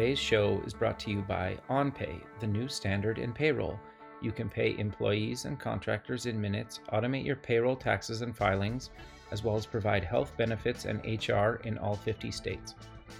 [0.00, 3.78] Today's show is brought to you by OnPay, the new standard in payroll.
[4.22, 8.88] You can pay employees and contractors in minutes, automate your payroll taxes and filings,
[9.30, 12.76] as well as provide health benefits and HR in all 50 states.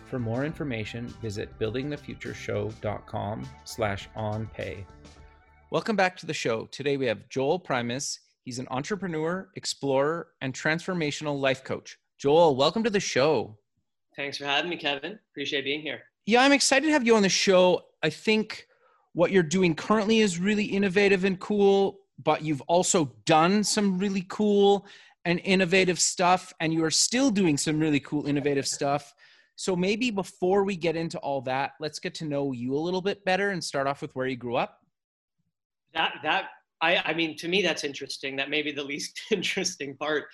[0.07, 4.87] For more information, visit buildingthefutureshow.com slash onpay.
[5.71, 6.65] Welcome back to the show.
[6.65, 8.21] Today we have Joel Primus.
[8.47, 11.99] He's an entrepreneur, explorer, and transformational life coach.
[12.17, 13.59] Joel, welcome to the show.
[14.17, 15.19] Thanks for having me, Kevin.
[15.31, 16.05] Appreciate being here.
[16.31, 17.87] Yeah, I'm excited to have you on the show.
[18.05, 18.69] I think
[19.15, 24.25] what you're doing currently is really innovative and cool, but you've also done some really
[24.29, 24.87] cool
[25.25, 29.13] and innovative stuff, and you are still doing some really cool, innovative stuff.
[29.57, 33.03] So maybe before we get into all that, let's get to know you a little
[33.03, 34.79] bit better and start off with where you grew up.
[35.95, 38.37] That that I I mean to me that's interesting.
[38.37, 40.27] That may be the least interesting part.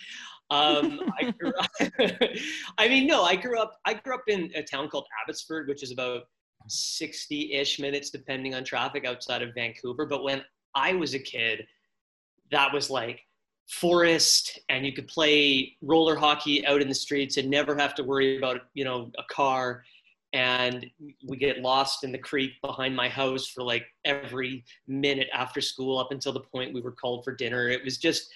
[0.50, 1.70] Um, I grew up,
[2.78, 5.82] I mean no, I grew up I grew up in a town called Abbotsford, which
[5.82, 6.24] is about
[6.68, 10.06] 60-ish minutes depending on traffic outside of Vancouver.
[10.06, 10.42] But when
[10.74, 11.64] I was a kid,
[12.50, 13.20] that was like
[13.68, 18.04] forest and you could play roller hockey out in the streets and never have to
[18.04, 19.82] worry about you know a car
[20.32, 20.86] and
[21.26, 25.98] we get lost in the creek behind my house for like every minute after school
[25.98, 28.30] up until the point we were called for dinner it was just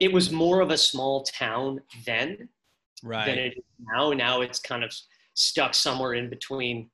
[0.00, 2.48] it was more of a small town then
[3.02, 3.26] right.
[3.26, 4.92] than it is now now it's kind of
[5.34, 6.90] stuck somewhere in between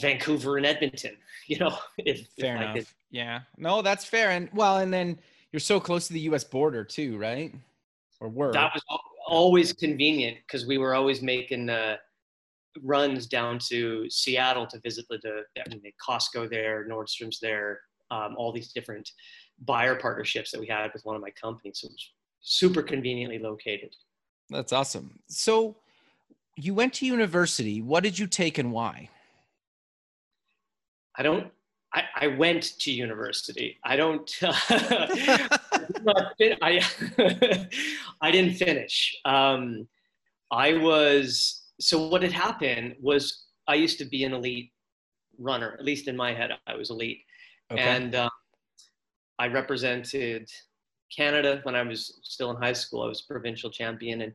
[0.00, 4.78] vancouver and edmonton you know if, fair if enough yeah no that's fair and well
[4.78, 5.18] and then
[5.52, 6.44] you're so close to the U.S.
[6.44, 7.54] border too, right?
[8.20, 8.82] Or were that was
[9.26, 11.96] always convenient because we were always making uh,
[12.82, 17.80] runs down to Seattle to visit the, the I mean, Costco there, Nordstrom's there,
[18.10, 19.08] um, all these different
[19.64, 21.80] buyer partnerships that we had with one of my companies.
[21.80, 22.10] So it was
[22.40, 23.94] super conveniently located.
[24.50, 25.18] That's awesome.
[25.28, 25.76] So
[26.56, 27.82] you went to university.
[27.82, 29.10] What did you take and why?
[31.16, 31.50] I don't
[31.94, 33.78] I, I went to university.
[33.84, 34.30] I don't.
[34.42, 34.52] Uh,
[36.62, 36.84] I
[38.20, 39.16] I didn't finish.
[39.24, 39.88] Um,
[40.50, 44.70] I was so what had happened was I used to be an elite
[45.38, 45.76] runner.
[45.78, 47.20] At least in my head, I was elite,
[47.72, 47.80] okay.
[47.80, 48.30] and um,
[49.38, 50.50] I represented
[51.14, 53.02] Canada when I was still in high school.
[53.02, 54.34] I was provincial champion, and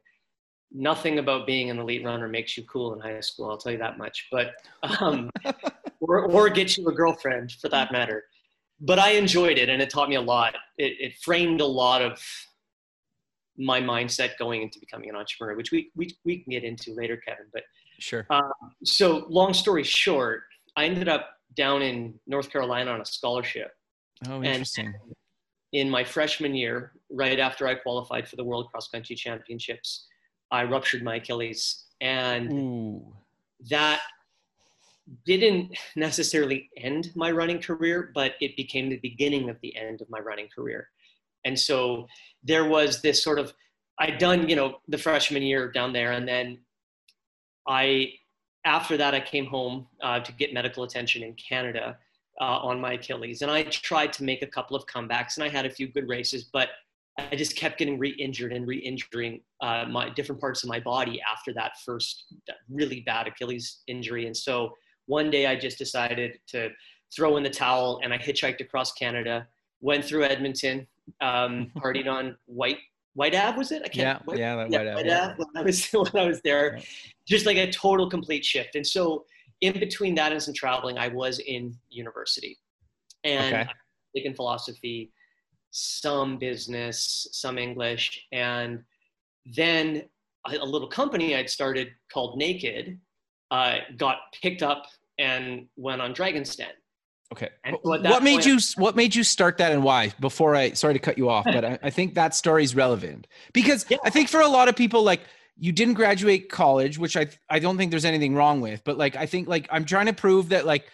[0.72, 3.50] nothing about being an elite runner makes you cool in high school.
[3.50, 4.28] I'll tell you that much.
[4.32, 4.56] But
[5.00, 5.30] um,
[6.00, 8.24] or, or get you a girlfriend for that matter.
[8.80, 10.56] But I enjoyed it and it taught me a lot.
[10.78, 12.22] It, it framed a lot of
[13.58, 17.18] my mindset going into becoming an entrepreneur, which we, we, we can get into later,
[17.18, 17.46] Kevin.
[17.54, 17.64] But
[18.00, 18.26] sure.
[18.30, 18.52] Um,
[18.84, 20.44] so, long story short,
[20.76, 23.72] I ended up down in North Carolina on a scholarship.
[24.28, 24.88] Oh, interesting.
[24.88, 24.96] And
[25.74, 30.08] in my freshman year, right after I qualified for the World Cross Country Championships,
[30.52, 31.86] I ruptured my Achilles.
[32.00, 33.14] And Ooh.
[33.70, 34.02] that
[35.26, 40.10] didn't necessarily end my running career, but it became the beginning of the end of
[40.10, 40.90] my running career.
[41.44, 42.08] And so
[42.44, 43.54] there was this sort of,
[44.00, 46.12] I'd done, you know, the freshman year down there.
[46.12, 46.60] And then
[47.68, 48.14] I,
[48.64, 51.98] after that, I came home uh, to get medical attention in Canada
[52.42, 53.42] uh, on my Achilles.
[53.42, 56.08] And I tried to make a couple of comebacks and I had a few good
[56.08, 56.70] races, but
[57.18, 61.54] I just kept getting re-injured and re-injuring uh, my different parts of my body after
[61.54, 62.26] that first
[62.70, 64.26] really bad Achilles injury.
[64.26, 64.74] And so
[65.06, 66.70] one day I just decided to
[67.16, 69.48] throw in the towel and I hitchhiked across Canada,
[69.82, 70.88] went through Edmonton,
[71.22, 72.80] um, partied on Whyte
[73.16, 73.84] Whyte Ave was it?
[73.86, 73.96] I can't.
[73.96, 74.94] Yeah, Whyte, yeah, Whyte, Ave.
[74.96, 76.84] Whyte Ave when I was when I was there, yeah.
[77.28, 78.76] just like a total complete shift.
[78.76, 79.26] And so
[79.64, 82.58] in between that and some traveling, I was in university,
[83.24, 83.70] and okay.
[84.16, 85.12] taking philosophy,
[85.72, 88.84] some business, some English, and
[89.56, 90.04] then
[90.46, 93.00] a, little company I'd started called Naked
[93.52, 94.86] uh, got picked up
[95.18, 96.68] and went on Dragon's Den.
[97.32, 97.50] Okay.
[97.82, 100.12] what made you What made you start that and why?
[100.20, 103.28] Before I sorry to cut you off, but I, I think that story is relevant
[103.54, 103.98] because yeah.
[104.04, 105.22] I think for a lot of people, like
[105.58, 109.16] you didn't graduate college, which I I don't think there's anything wrong with, but like
[109.16, 110.86] I think like I'm trying to prove that like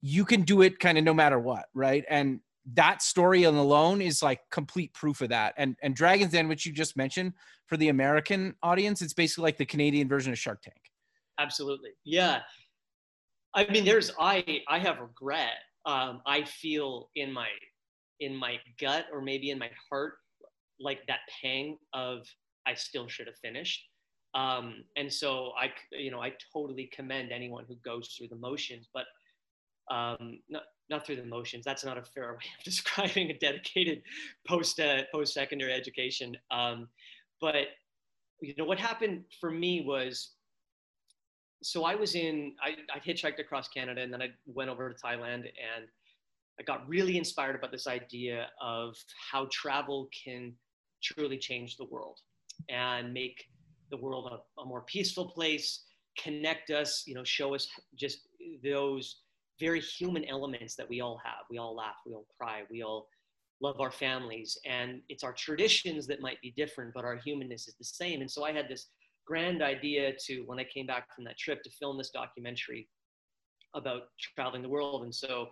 [0.00, 2.04] you can do it kind of no matter what, right?
[2.08, 2.40] And
[2.74, 5.54] that story alone is like complete proof of that.
[5.56, 7.32] And and Dragons Den, which you just mentioned,
[7.66, 10.76] for the American audience, it's basically like the Canadian version of Shark Tank.
[11.38, 12.40] Absolutely, yeah.
[13.54, 15.56] I mean, there's I I have regret.
[15.84, 17.48] Um, I feel in my
[18.20, 20.14] in my gut or maybe in my heart
[20.78, 22.20] like that pang of
[22.66, 23.82] I still should have finished.
[24.34, 28.88] Um, and so I, you know, I totally commend anyone who goes through the motions,
[28.92, 29.04] but
[29.90, 31.64] um, not not through the motions.
[31.64, 34.02] That's not a fair way of describing a dedicated
[34.46, 36.36] post uh, post secondary education.
[36.50, 36.88] Um,
[37.40, 37.66] but
[38.40, 40.32] you know what happened for me was,
[41.62, 44.96] so I was in I, I hitchhiked across Canada and then I went over to
[45.02, 45.86] Thailand and
[46.60, 48.94] I got really inspired about this idea of
[49.30, 50.52] how travel can
[51.02, 52.18] truly change the world
[52.68, 53.44] and make
[53.92, 55.84] the world a, a more peaceful place,
[56.18, 58.26] connect us, you know, show us just
[58.64, 59.20] those
[59.60, 61.44] very human elements that we all have.
[61.48, 63.06] We all laugh, we all cry, we all
[63.60, 64.58] love our families.
[64.66, 68.20] And it's our traditions that might be different, but our humanness is the same.
[68.20, 68.88] And so I had this
[69.24, 72.88] grand idea to, when I came back from that trip, to film this documentary
[73.74, 74.02] about
[74.34, 75.04] traveling the world.
[75.04, 75.48] And so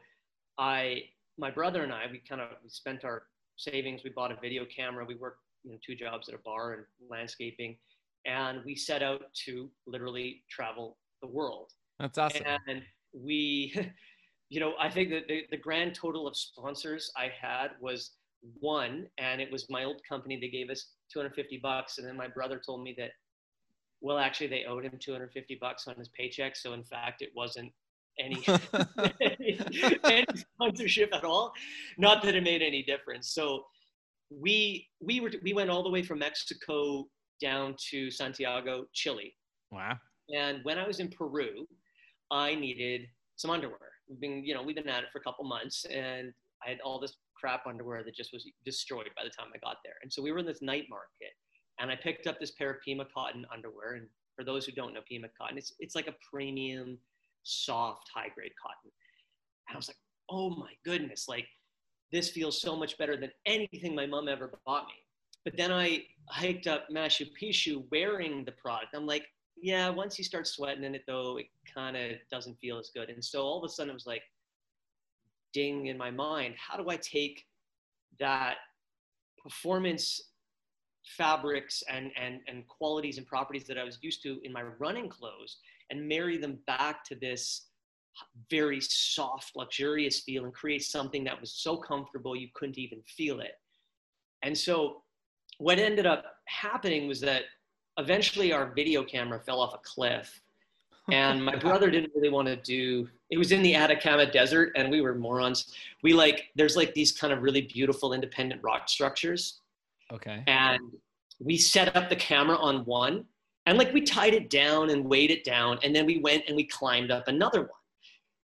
[0.59, 1.03] I,
[1.39, 3.23] my brother and I, we kind of we spent our
[3.57, 4.03] savings.
[4.03, 5.05] We bought a video camera.
[5.05, 7.77] We worked you know, two jobs at a bar and landscaping,
[8.27, 11.71] and we set out to literally travel the world.
[11.99, 12.43] That's awesome.
[12.47, 12.83] And
[13.13, 13.75] we,
[14.49, 18.13] you know, I think that the, the grand total of sponsors I had was
[18.59, 20.39] one, and it was my old company.
[20.41, 23.11] They gave us 250 bucks, and then my brother told me that,
[24.01, 26.57] well, actually, they owed him 250 bucks on his paycheck.
[26.57, 27.71] So in fact, it wasn't
[28.19, 28.43] any,
[30.05, 31.53] any sponsorship at all.
[31.99, 33.31] Not that it made any difference.
[33.33, 33.65] So
[34.31, 37.09] we we were we went all the way from Mexico
[37.41, 39.35] down to Santiago, Chile.
[39.71, 39.97] Wow.
[40.35, 41.67] And when I was in Peru,
[42.31, 43.03] I needed
[43.37, 43.79] some underwear.
[44.09, 46.33] We've been, you know, we've been at it for a couple months, and
[46.65, 49.79] I had all this crap underwear that just was destroyed by the time I got
[49.85, 49.95] there.
[50.03, 51.33] And so we were in this night market,
[51.79, 53.95] and I picked up this pair of Pima cotton underwear.
[53.95, 54.07] And
[54.37, 56.99] for those who don't know Pima cotton, it's it's like a premium
[57.43, 58.91] soft, high grade cotton.
[59.69, 59.97] And I was like,
[60.29, 61.47] oh my goodness, like
[62.13, 64.95] this feels so much better than anything my mom ever bought me.
[65.45, 68.95] But then I hiked up Machu Picchu wearing the product.
[68.95, 69.27] I'm like,
[69.61, 73.11] yeah, once you start sweating in it though, it kind of doesn't feel as good.
[73.11, 74.23] And so all of a sudden it was like,
[75.53, 77.45] ding in my mind, how do I take
[78.19, 78.57] that
[79.43, 80.21] performance
[81.05, 85.09] fabrics and, and, and qualities and properties that I was used to in my running
[85.09, 85.59] clothes
[85.91, 87.67] and marry them back to this
[88.51, 93.41] very soft, luxurious feel and create something that was so comfortable you couldn't even feel
[93.41, 93.55] it.
[94.43, 95.03] And so,
[95.61, 97.43] what ended up happening was that
[97.99, 100.41] eventually our video camera fell off a cliff.
[101.13, 104.91] And my brother didn't really want to do it was in the Atacama desert and
[104.91, 105.73] we were morons.
[106.03, 109.61] We like there's like these kind of really beautiful independent rock structures.
[110.13, 110.43] Okay.
[110.47, 110.81] And
[111.39, 113.27] we set up the camera on one
[113.67, 116.57] and like we tied it down and weighed it down and then we went and
[116.57, 117.71] we climbed up another one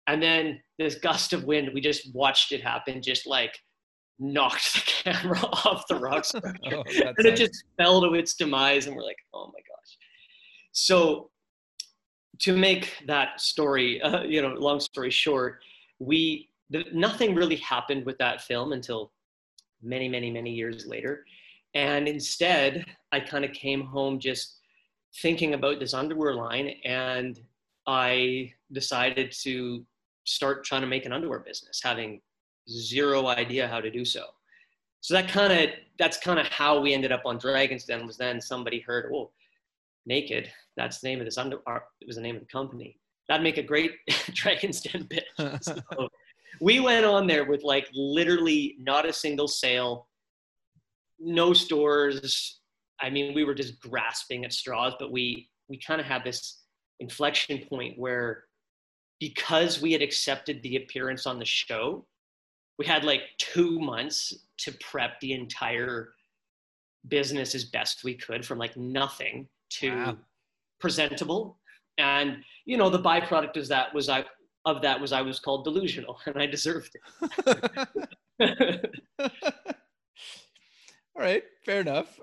[0.06, 3.58] and then this gust of wind we just watched it happen just like
[4.18, 4.80] knocked the
[5.12, 9.02] camera off the rock structure oh, and it just fell to its demise and we're
[9.02, 9.98] like oh my gosh.
[10.72, 11.30] So
[12.40, 15.60] to make that story uh, you know long story short
[15.98, 19.12] we the, nothing really happened with that film until
[19.82, 21.24] many many many years later.
[21.74, 24.60] And instead i kind of came home just
[25.22, 27.40] thinking about this underwear line and
[27.86, 29.86] I decided to
[30.24, 32.20] start trying to make an underwear business, having
[32.68, 34.24] zero idea how to do so.
[35.00, 38.06] So that kind of that's kind of how we ended up on Dragon's Den.
[38.06, 39.30] Was then somebody heard, oh,
[40.04, 40.50] naked.
[40.76, 41.58] That's the name of this under.
[41.66, 42.98] Uh, it was the name of the company.
[43.28, 43.92] That'd make a great
[44.34, 45.24] Dragon's Den bit.
[45.62, 46.08] So
[46.60, 50.08] we went on there with like literally not a single sale,
[51.18, 52.60] no stores,
[53.00, 56.62] I mean, we were just grasping at straws, but we we kind of had this
[57.00, 58.44] inflection point where
[59.20, 62.06] because we had accepted the appearance on the show,
[62.78, 66.10] we had like two months to prep the entire
[67.08, 70.16] business as best we could from like nothing to wow.
[70.80, 71.58] presentable.
[71.98, 74.24] And you know, the byproduct of that was I
[74.64, 76.96] of that was I was called delusional and I deserved
[78.38, 78.90] it.
[81.16, 82.20] All right, fair enough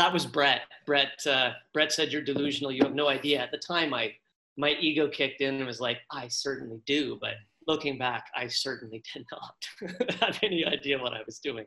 [0.00, 0.62] that was Brett.
[0.86, 2.72] Brett uh, Brett said you're delusional.
[2.72, 3.40] You have no idea.
[3.40, 4.14] At the time, I
[4.56, 7.18] my ego kicked in and was like, I certainly do.
[7.20, 7.34] But
[7.66, 11.66] looking back, I certainly did not have any idea what I was doing.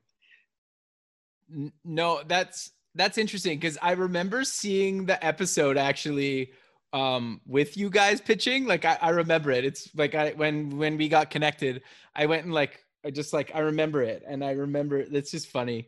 [1.83, 6.51] No, that's that's interesting because I remember seeing the episode actually
[6.93, 8.65] um, with you guys pitching.
[8.65, 9.65] Like I, I remember it.
[9.65, 11.81] It's like I when when we got connected,
[12.15, 15.47] I went and like I just like I remember it, and I remember it's just
[15.47, 15.87] funny.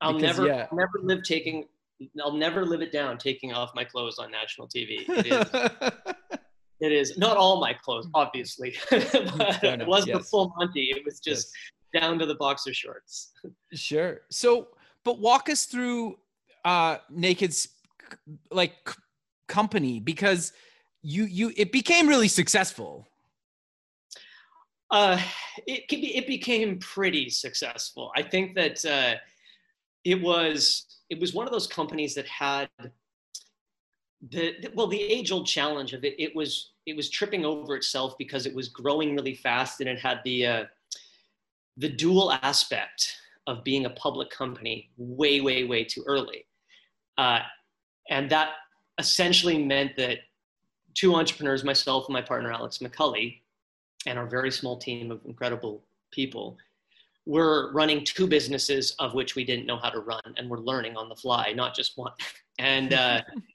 [0.00, 0.66] I'll Because, never, yeah.
[0.70, 1.66] I'll never live taking.
[2.22, 5.08] I'll never live it down taking off my clothes on national TV.
[5.08, 6.14] It is,
[6.80, 10.30] it is not all my clothes, obviously, but Fair enough, it wasn't a yes.
[10.30, 10.90] full Monty.
[10.90, 11.50] It was just
[11.92, 13.32] down to the boxer shorts.
[13.74, 14.20] Sure.
[14.30, 14.68] So,
[15.04, 16.18] but walk us through
[16.64, 17.68] uh Naked's
[18.50, 18.94] like c-
[19.48, 20.52] company because
[21.02, 23.08] you you it became really successful.
[24.90, 25.20] Uh,
[25.66, 28.12] it be, it became pretty successful.
[28.16, 29.14] I think that uh,
[30.04, 32.68] it was it was one of those companies that had
[34.30, 36.14] the, the- well the age old challenge of it.
[36.18, 39.98] It was it was tripping over itself because it was growing really fast and it
[39.98, 40.64] had the uh,
[41.76, 43.16] the dual aspect
[43.46, 46.46] of being a public company way way way too early,
[47.18, 47.40] uh,
[48.10, 48.50] and that
[48.98, 50.18] essentially meant that
[50.94, 53.40] two entrepreneurs, myself and my partner Alex McCully,
[54.06, 56.56] and our very small team of incredible people
[57.26, 60.96] we're running two businesses of which we didn't know how to run and we're learning
[60.96, 62.12] on the fly not just one
[62.58, 63.20] and uh,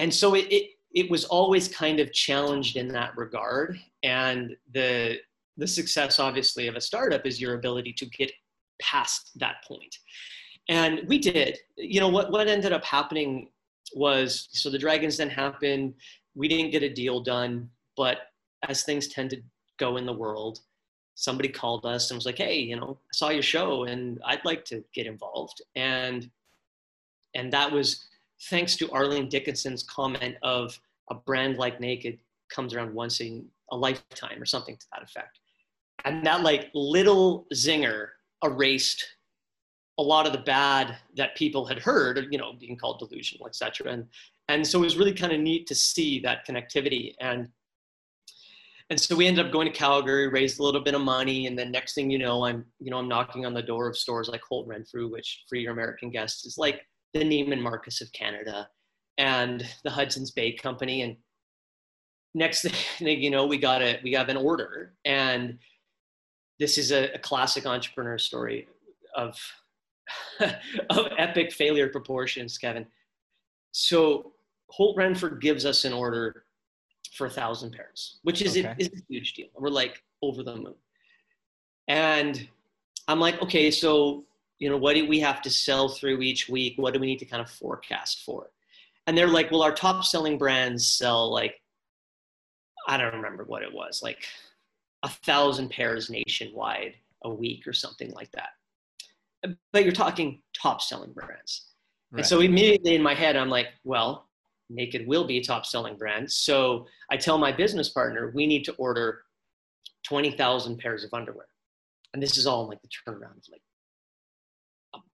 [0.00, 3.78] and so it, it it was always kind of challenged in that regard.
[4.02, 5.18] And the
[5.56, 8.32] the success obviously of a startup is your ability to get
[8.80, 9.94] past that point.
[10.68, 11.58] And we did.
[11.76, 13.50] You know what what ended up happening
[13.94, 15.94] was so the Dragons Den happened
[16.34, 17.68] we didn't get a deal done.
[17.96, 18.18] But
[18.68, 19.42] as things tend to
[19.78, 20.60] go in the world,
[21.14, 24.44] somebody called us and was like, "Hey, you know, I saw your show and I'd
[24.44, 26.30] like to get involved." And
[27.34, 28.06] and that was
[28.44, 30.78] thanks to Arlene Dickinson's comment of
[31.10, 32.18] a brand like Naked
[32.50, 35.40] comes around once in a lifetime or something to that effect.
[36.04, 38.08] And that like little zinger
[38.42, 39.06] erased
[39.98, 43.54] a lot of the bad that people had heard, you know, being called delusional, et
[43.54, 43.92] cetera.
[43.92, 44.06] And
[44.48, 47.48] and so it was really kind of neat to see that connectivity and
[48.90, 51.56] and so we ended up going to Calgary, raised a little bit of money, and
[51.56, 54.28] then next thing you know, I'm you know I'm knocking on the door of stores
[54.28, 56.80] like Holt Renfrew, which for your American guests is like
[57.14, 58.68] the Neiman Marcus of Canada,
[59.18, 61.02] and the Hudson's Bay Company.
[61.02, 61.16] And
[62.34, 62.62] next
[62.98, 65.58] thing you know, we got a we have an order, and
[66.58, 68.68] this is a, a classic entrepreneur story
[69.14, 69.36] of
[70.40, 72.86] of epic failure proportions, Kevin.
[73.72, 74.32] So
[74.68, 76.44] Holt Renfrew gives us an order
[77.16, 78.68] for a thousand pairs, which is, Okay.
[78.68, 79.48] a, is a huge deal.
[79.56, 80.74] We're like over the moon.
[81.88, 82.48] And
[83.08, 84.24] I'm like, okay, so
[84.60, 86.74] you know, what do we have to sell through each week?
[86.76, 88.50] What do we need to kind of forecast for?
[89.06, 91.60] And they're like, well, our top selling brands sell like,
[92.86, 94.24] I don't remember what it was, like
[95.02, 98.50] a thousand pairs nationwide a week or something like that.
[99.72, 101.66] But you're talking top selling brands.
[102.12, 104.28] And so immediately in my head, I'm like, well,
[104.68, 106.30] Naked will be a top selling brand.
[106.30, 109.22] So I tell my business partner, we need to order
[110.04, 111.46] 20,000 pairs of underwear.
[112.12, 113.62] And this is all in like the turnaround of like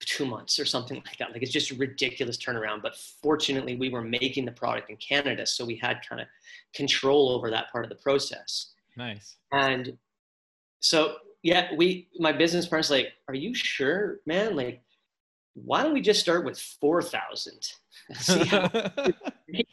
[0.01, 1.33] two months or something like that.
[1.33, 2.83] Like it's just a ridiculous turnaround.
[2.83, 5.47] But fortunately, we were making the product in Canada.
[5.47, 6.29] So we had kind of
[6.75, 8.73] control over that part of the process.
[8.97, 9.37] nice.
[9.53, 9.97] And
[10.81, 14.57] so, yeah, we, my business partner's like, are you sure, man?
[14.57, 14.83] Like,
[15.55, 17.55] why don't we just start with 4,000?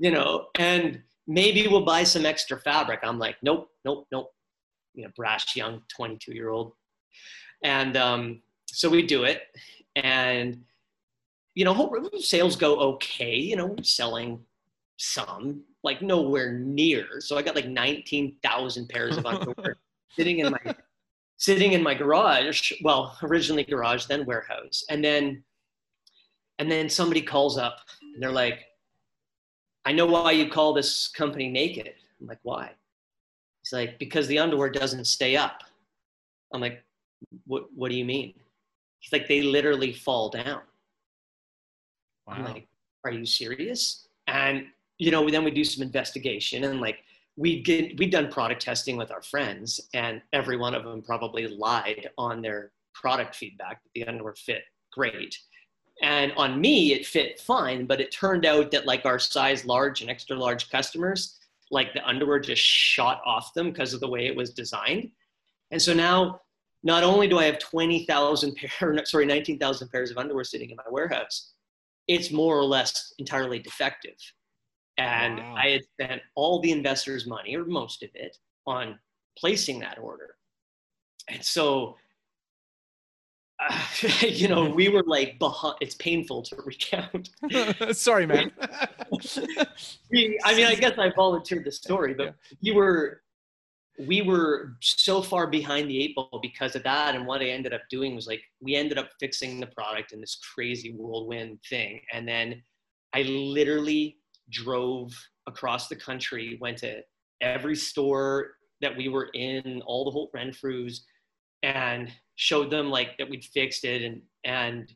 [0.00, 3.00] You know, and maybe we'll buy some extra fabric.
[3.02, 4.30] I'm like, nope, nope, nope.
[4.94, 6.72] You know, brash young 22 year old.
[7.64, 8.40] And um,
[8.78, 9.42] so we do it.
[9.96, 10.62] And,
[11.56, 13.34] you know, sales go okay.
[13.34, 14.38] You know, we're selling
[14.98, 17.20] some, like nowhere near.
[17.20, 19.78] So I got like 19,000 pairs of underwear
[20.14, 20.76] sitting in my
[21.38, 22.70] sitting in my garage.
[22.84, 24.84] Well, originally garage, then warehouse.
[24.88, 25.42] And then
[26.60, 27.80] and then somebody calls up
[28.14, 28.60] and they're like,
[29.86, 31.94] I know why you call this company naked.
[32.20, 32.70] I'm like, why?
[33.62, 35.64] He's like, because the underwear doesn't stay up.
[36.54, 36.84] I'm like,
[37.44, 38.34] what, what do you mean?
[39.00, 40.62] He's like, they literally fall down.
[42.26, 42.66] I'm like,
[43.04, 44.06] are you serious?
[44.26, 44.66] And,
[44.98, 46.98] you know, then we do some investigation and like,
[47.36, 51.46] we get, we've done product testing with our friends and every one of them probably
[51.46, 54.62] lied on their product feedback that the underwear fit
[54.92, 55.38] great.
[56.02, 60.00] And on me, it fit fine, but it turned out that like our size large
[60.00, 61.38] and extra large customers,
[61.70, 65.10] like the underwear just shot off them because of the way it was designed.
[65.70, 66.40] And so now,
[66.82, 70.84] not only do I have 20,000 pair, sorry, 19,000 pairs of underwear sitting in my
[70.90, 71.52] warehouse,
[72.06, 74.16] it's more or less entirely defective.
[74.96, 75.54] And Wow.
[75.56, 78.98] I had spent all the investors' money, or most of it, on
[79.38, 80.34] placing that order.
[81.28, 81.96] And so,
[83.60, 83.80] uh,
[84.26, 87.30] you know, we were like, behind, it's painful to recount.
[87.92, 88.50] Sorry, man.
[90.10, 92.56] We- I mean, I guess I volunteered the story, but Yeah.
[92.62, 93.22] we were
[94.06, 97.14] we were so far behind the eight ball because of that.
[97.14, 100.20] And what I ended up doing was like, we ended up fixing the product in
[100.20, 102.00] this crazy whirlwind thing.
[102.12, 102.62] And then
[103.12, 104.18] I literally
[104.50, 105.12] drove
[105.46, 107.00] across the country, went to
[107.40, 111.00] every store that we were in, all the Holt Renfrews,
[111.64, 114.02] and showed them like that we'd fixed it.
[114.02, 114.92] And, and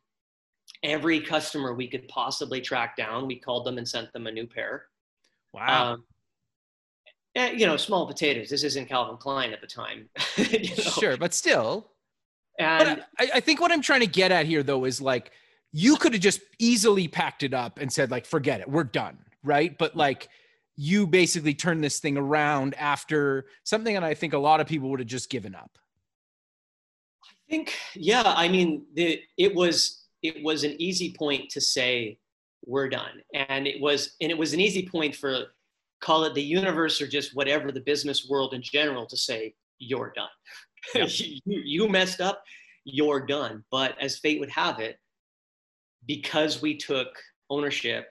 [0.84, 4.46] every customer we could possibly track down, we called them and sent them a new
[4.46, 4.84] pair.
[5.52, 5.94] Wow.
[5.94, 6.04] Um,
[7.34, 8.50] and, you know, small potatoes.
[8.50, 10.08] This isn't Calvin Klein at the time.
[10.36, 10.74] you know?
[10.74, 11.90] Sure, but still.
[12.58, 15.32] And but I, I think what I'm trying to get at here, though, is like
[15.72, 19.18] you could have just easily packed it up and said, like, forget it, we're done,
[19.42, 19.76] right?
[19.78, 20.28] But like,
[20.76, 24.90] you basically turned this thing around after something that I think a lot of people
[24.90, 25.78] would have just given up.
[27.24, 28.22] I think, yeah.
[28.24, 32.18] I mean, the, it was it was an easy point to say
[32.64, 35.46] we're done, and it was and it was an easy point for
[36.02, 40.12] call it the universe or just whatever the business world in general to say you're
[40.14, 40.28] done.
[40.96, 41.06] Yeah.
[41.06, 42.42] you, you messed up
[42.84, 43.64] you're done.
[43.70, 44.98] But as fate would have it
[46.06, 47.06] because we took
[47.50, 48.08] ownership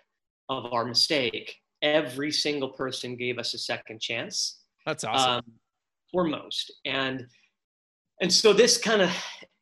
[0.50, 5.32] of our mistake every single person gave us a second chance that's awesome.
[5.32, 5.44] um,
[6.12, 7.26] for most and
[8.22, 9.10] and so this kind of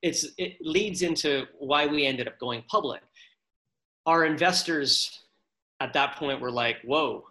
[0.02, 3.02] it's it leads into why we ended up going public.
[4.06, 5.20] Our investors
[5.80, 7.24] at that point were like whoa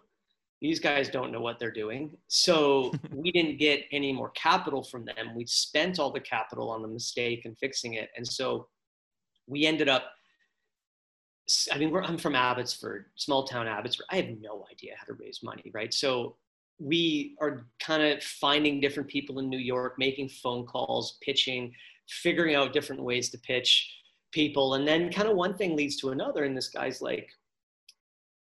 [0.61, 2.17] these guys don't know what they're doing.
[2.27, 5.35] So we didn't get any more capital from them.
[5.35, 8.09] We spent all the capital on the mistake and fixing it.
[8.15, 8.67] And so
[9.47, 10.03] we ended up,
[11.71, 14.05] I mean, I'm from Abbotsford, small town Abbotsford.
[14.11, 15.93] I have no idea how to raise money, right?
[15.93, 16.35] So
[16.77, 21.73] we are kind of finding different people in New York, making phone calls, pitching,
[22.07, 23.91] figuring out different ways to pitch
[24.31, 24.75] people.
[24.75, 26.43] And then kind of one thing leads to another.
[26.43, 27.29] And this guy's like,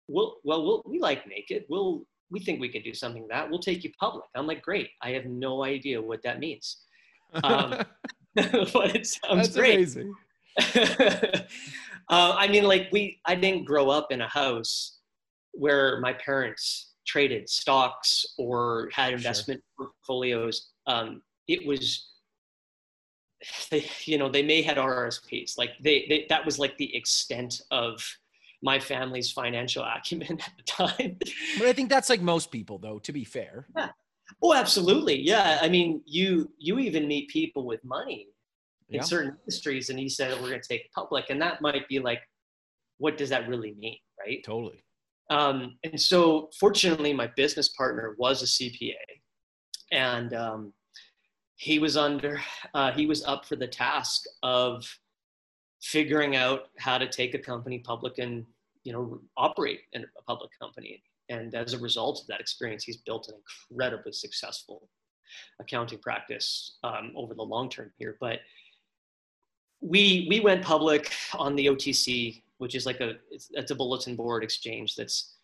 [0.08, 1.64] we'll, well, we'll, we like naked.
[1.68, 3.50] We'll, we think we can do something like that.
[3.50, 4.24] We'll take you public.
[4.34, 4.90] I'm like, great.
[5.02, 6.78] I have no idea what that means.
[7.42, 7.82] Um,
[8.36, 9.76] but it sounds That's great.
[9.76, 10.14] amazing.
[12.08, 14.98] uh, I mean, like we, I didn't grow up in a house
[15.52, 19.86] where my parents traded stocks or had investment sure.
[19.86, 20.68] portfolios.
[20.86, 22.10] Um, it was,
[23.70, 25.56] they, you know, they may had RRSPs.
[25.56, 28.04] Like they, they, that was like the extent of
[28.62, 31.16] my family's financial acumen at the time.
[31.58, 32.98] but I think that's like most people, though.
[33.00, 33.66] To be fair.
[33.76, 33.90] Yeah.
[34.42, 35.20] Oh, absolutely.
[35.20, 35.58] Yeah.
[35.62, 38.28] I mean, you you even meet people with money
[38.88, 39.02] in yeah.
[39.02, 41.98] certain industries, and he said we're going to take it public, and that might be
[41.98, 42.20] like,
[42.98, 44.42] what does that really mean, right?
[44.44, 44.82] Totally.
[45.30, 48.94] Um, and so, fortunately, my business partner was a CPA,
[49.92, 50.72] and um,
[51.56, 52.40] he was under
[52.74, 54.86] uh, he was up for the task of
[55.82, 58.44] figuring out how to take a company public and
[58.84, 61.02] you know operate in a public company.
[61.28, 63.34] And as a result of that experience he's built an
[63.70, 64.88] incredibly successful
[65.60, 68.16] accounting practice um, over the long term here.
[68.20, 68.40] But
[69.80, 74.16] we we went public on the otc which is like a it's, it's a bulletin
[74.16, 75.34] board exchange that's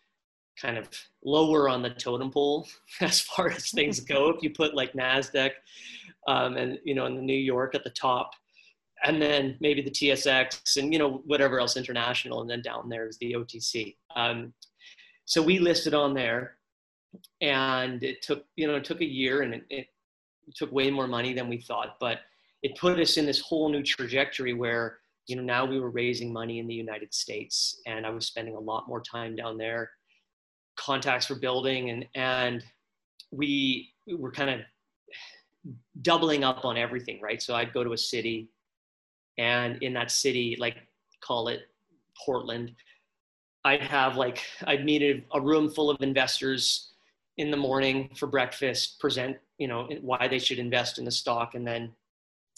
[0.59, 0.87] kind of
[1.23, 2.67] lower on the totem pole
[3.01, 4.29] as far as things go.
[4.35, 5.51] If you put like nasdaq
[6.27, 8.31] um, and you know in the new york at the top
[9.03, 13.07] and then maybe the TSX and you know whatever else international, and then down there
[13.07, 13.95] is the OTC.
[14.15, 14.53] Um,
[15.25, 16.57] so we listed on there,
[17.41, 19.87] and it took you know it took a year, and it, it
[20.55, 22.19] took way more money than we thought, but
[22.63, 26.31] it put us in this whole new trajectory where you know now we were raising
[26.31, 29.91] money in the United States, and I was spending a lot more time down there.
[30.75, 32.63] Contacts were building, and and
[33.31, 34.59] we were kind of
[36.01, 37.41] doubling up on everything, right?
[37.41, 38.49] So I'd go to a city
[39.37, 40.77] and in that city like
[41.21, 41.61] call it
[42.25, 42.71] portland
[43.65, 46.93] i'd have like i'd meet a, a room full of investors
[47.37, 51.55] in the morning for breakfast present you know why they should invest in the stock.
[51.55, 51.91] And then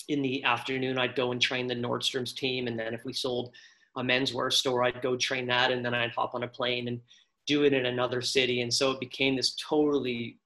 [0.09, 2.67] in the afternoon i'd go and train the nordstrom's team.
[2.67, 3.53] And then if we sold
[3.97, 5.71] a menswear store i'd go train that.
[5.71, 6.99] And then i'd hop on a plane and
[7.47, 8.61] do it in another city.
[8.61, 10.39] And so it became this totally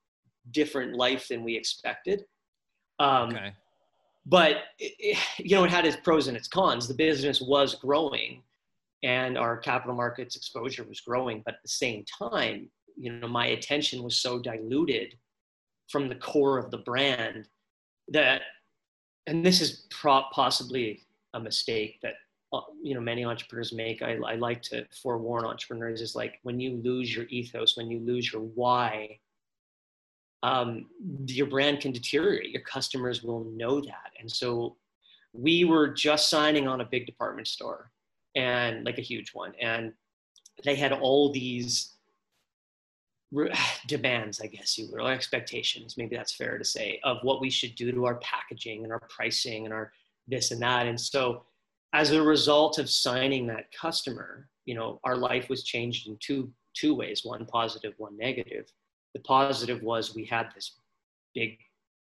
[0.51, 2.25] different life than we expected.
[2.99, 3.53] Um, okay
[4.25, 6.87] but it, you know it had its pros and its cons.
[6.87, 8.43] The business was growing
[9.03, 13.47] and our capital markets exposure was growing but at the same time you know my
[13.47, 15.15] attention was so diluted
[15.87, 17.47] from the core of the brand
[18.09, 18.41] that
[19.27, 21.01] and this is pro- possibly
[21.33, 22.15] a mistake that
[22.51, 24.01] uh, you know many entrepreneurs make.
[24.01, 27.99] I, I like to forewarn entrepreneurs is like when you lose your ethos when you
[27.99, 29.19] lose your why
[30.43, 30.85] um,
[31.27, 32.49] your brand can deteriorate.
[32.49, 34.11] Your customers will know that.
[34.19, 34.77] And so
[35.33, 37.91] we were just signing on a big department store
[38.35, 39.53] and like a huge one.
[39.59, 39.93] And
[40.63, 41.95] they had all these
[43.87, 47.49] demands, I guess you will, or expectations, maybe that's fair to say, of what we
[47.49, 49.91] should do to our packaging and our pricing and our
[50.27, 50.87] this and that.
[50.87, 51.43] And so,
[51.93, 56.51] as a result of signing that customer, you know, our life was changed in two
[56.75, 58.71] two ways: one positive, one negative.
[59.13, 60.77] The positive was we had this
[61.33, 61.57] big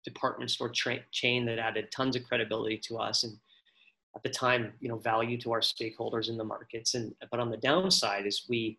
[0.03, 3.37] department store tra- chain that added tons of credibility to us and
[4.15, 6.95] at the time you know value to our stakeholders in the markets.
[6.95, 8.77] And but on the downside is we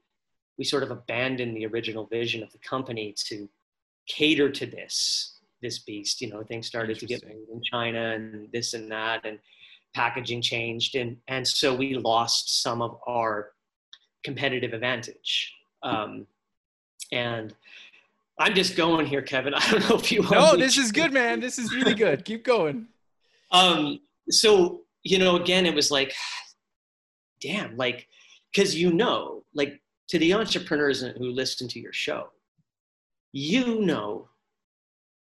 [0.59, 3.49] we sort of abandoned the original vision of the company to
[4.07, 6.21] cater to this this beast.
[6.21, 9.39] You know things started to get made in china and this and that and
[9.95, 10.95] packaging changed.
[10.95, 13.53] And and so we lost some of our
[14.25, 15.55] competitive advantage.
[15.83, 16.27] Um,
[17.13, 17.55] and
[18.39, 20.33] i'm just going here kevin i don't know if you want.
[20.33, 22.87] no this is good man this is really good keep going
[23.53, 26.15] um so you know again it was like
[27.41, 28.09] damn like
[28.53, 32.29] because you know like to the entrepreneurs who listen to your show,
[33.33, 34.29] you know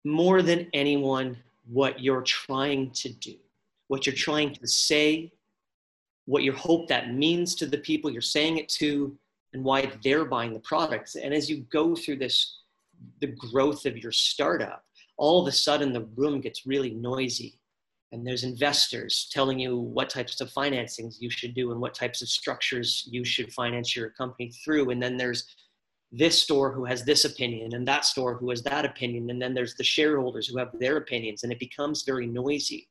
[0.05, 1.37] more than anyone
[1.71, 3.35] what you're trying to do,
[3.89, 5.33] what you're trying to say,
[6.27, 9.17] what you hope that means to the people you're saying it to,
[9.53, 11.17] and why they're buying the products.
[11.17, 12.60] And as you go through this,
[13.21, 14.85] the growth of your startup,
[15.17, 17.59] all of a sudden the room gets really noisy
[18.13, 22.23] and there's investors telling you what types of financings you should do and what types
[22.23, 24.91] of structures you should finance your company through.
[24.91, 25.45] And then there's
[26.11, 29.31] this store who has this opinion and that store who has that opinion.
[29.31, 32.89] And then there's the shareholders who have their opinions and it becomes very noisy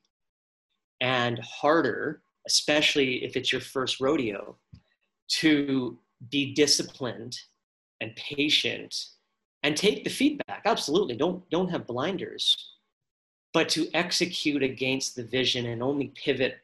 [1.02, 4.58] and harder especially if it's your first rodeo
[5.28, 5.98] to
[6.30, 7.38] be disciplined
[8.02, 8.96] and patient
[9.64, 10.62] and take the feedback.
[10.66, 11.16] Absolutely.
[11.16, 12.74] Don't don't have blinders.
[13.54, 16.60] But to execute against the vision and only pivot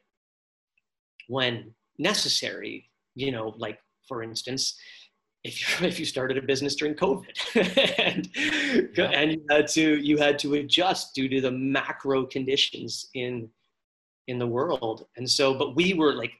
[1.27, 4.77] when necessary you know like for instance
[5.43, 7.35] if you if you started a business during covid
[7.99, 8.29] and,
[8.97, 9.05] yeah.
[9.05, 13.49] and you had to you had to adjust due to the macro conditions in
[14.27, 15.05] in the world.
[15.17, 16.33] And so but we were like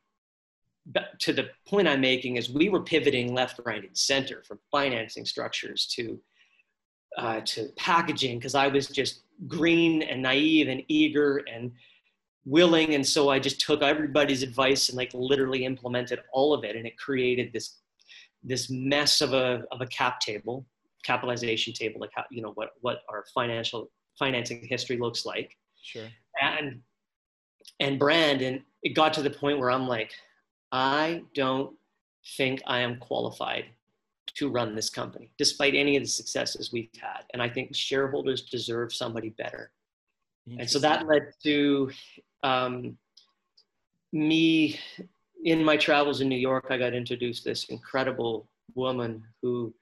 [1.20, 5.26] to the point i'm making is we were pivoting left right and center from financing
[5.26, 6.20] structures to
[7.18, 11.72] uh, to packaging because i was just green and naive and eager and
[12.46, 16.76] willing and so i just took everybody's advice and like literally implemented all of it
[16.76, 17.78] and it created this
[18.44, 20.66] this mess of a of a cap table
[21.04, 25.56] capitalization table like how you know what what our financial financing history looks like.
[25.82, 26.08] Sure.
[26.42, 26.82] And
[27.80, 30.12] and brand and it got to the point where i'm like
[30.72, 31.76] i don't
[32.38, 33.66] think i am qualified
[34.36, 37.24] to run this company, despite any of the successes we've had.
[37.34, 39.72] And I think shareholders deserve somebody better.
[40.60, 41.90] And so that led to
[42.44, 42.98] um,
[44.12, 44.80] me
[45.44, 46.68] in my travels in New York.
[46.70, 49.74] I got introduced to this incredible woman who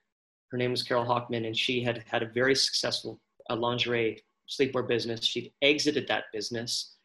[0.52, 4.88] her name was Carole Hochman, and she had had a very successful uh, lingerie sleepwear
[4.88, 5.26] business.
[5.26, 6.96] She'd exited that business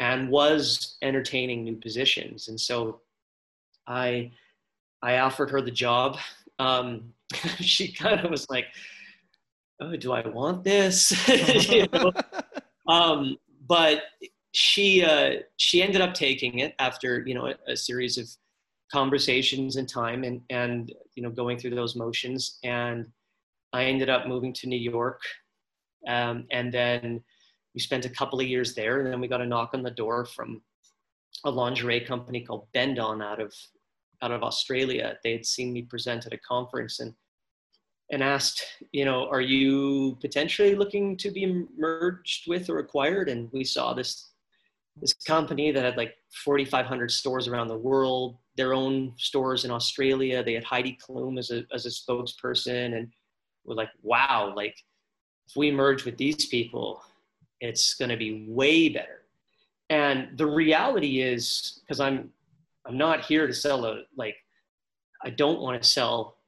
[0.00, 2.48] and was entertaining new positions.
[2.48, 3.00] And so
[3.86, 4.32] I
[5.02, 6.18] I offered her the job
[6.58, 7.12] um,
[7.60, 8.66] she kind of was like,
[9.80, 11.12] "Oh, do I want this?"
[11.68, 12.12] you know?
[12.88, 14.02] um, but
[14.52, 18.28] she uh, she ended up taking it after you know a, a, series of
[18.90, 23.06] conversations and time and and you know going through those motions and
[23.72, 25.20] I ended up moving to New York
[26.06, 27.22] um, and then
[27.74, 29.90] we spent a couple of years there and then we got a knock on the
[29.90, 30.62] door from
[31.44, 33.52] a lingerie company called Bendon out of
[34.22, 35.16] out of Australia.
[35.22, 37.14] They had seen me present at a conference and
[38.10, 43.28] and asked, you know, are you potentially looking to be merged with or acquired?
[43.28, 44.30] And we saw this
[45.00, 50.42] this company that had like 4,500 stores around the world, their own stores in Australia.
[50.42, 53.08] They had Heidi Klum as a as a spokesperson, and
[53.64, 54.76] we're like, wow, like
[55.48, 57.02] if we merge with these people,
[57.60, 59.24] it's going to be way better.
[59.90, 62.30] And the reality is, because I'm
[62.88, 64.36] I'm not here to sell a like
[65.22, 66.38] I don't want to sell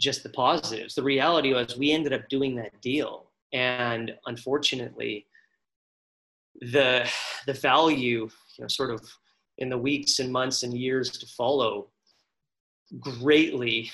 [0.00, 0.94] just the positives.
[0.94, 5.26] The reality was we ended up doing that deal and unfortunately
[6.60, 7.08] the
[7.46, 9.00] the value you know sort of
[9.58, 11.88] in the weeks and months and years to follow
[12.98, 13.90] greatly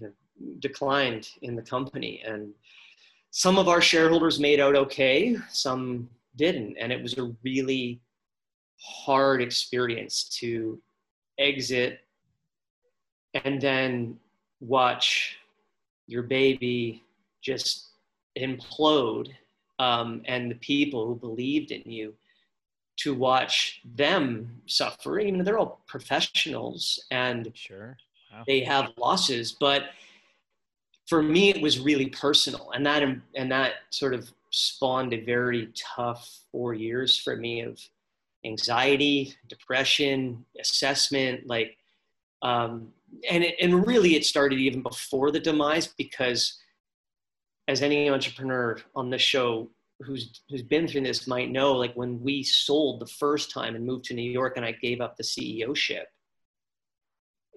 [0.00, 0.12] you know,
[0.60, 2.52] declined in the company and
[3.30, 8.00] some of our shareholders made out okay some didn't and it was a really
[8.78, 10.80] hard experience to
[11.38, 12.00] exit
[13.44, 14.18] and then
[14.60, 15.36] watch
[16.06, 17.02] your baby
[17.42, 17.88] just
[18.38, 19.30] implode
[19.78, 22.14] um, and the people who believed in you
[22.96, 25.20] to watch them suffer.
[25.20, 27.98] I mean, they're all professionals and sure
[28.32, 28.44] wow.
[28.46, 29.90] they have losses, but
[31.06, 35.72] for me, it was really personal, and that and that sort of spawned a very
[35.74, 37.80] tough four years for me of
[38.46, 41.76] anxiety, depression, assessment, like,
[42.42, 42.88] um,
[43.30, 46.58] and and really it started even before the demise because,
[47.68, 52.20] as any entrepreneur on the show who's who's been through this might know, like when
[52.20, 55.22] we sold the first time and moved to New York, and I gave up the
[55.22, 56.08] CEO ship,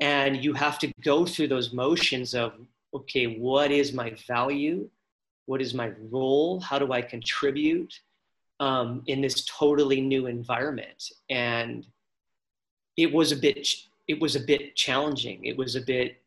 [0.01, 2.53] and you have to go through those motions of
[2.93, 4.89] okay, what is my value?
[5.45, 6.59] What is my role?
[6.59, 7.93] How do I contribute
[8.59, 11.11] um, in this totally new environment?
[11.29, 11.85] And
[12.97, 13.67] it was a bit,
[14.07, 15.45] it was a bit challenging.
[15.45, 16.21] It was a bit,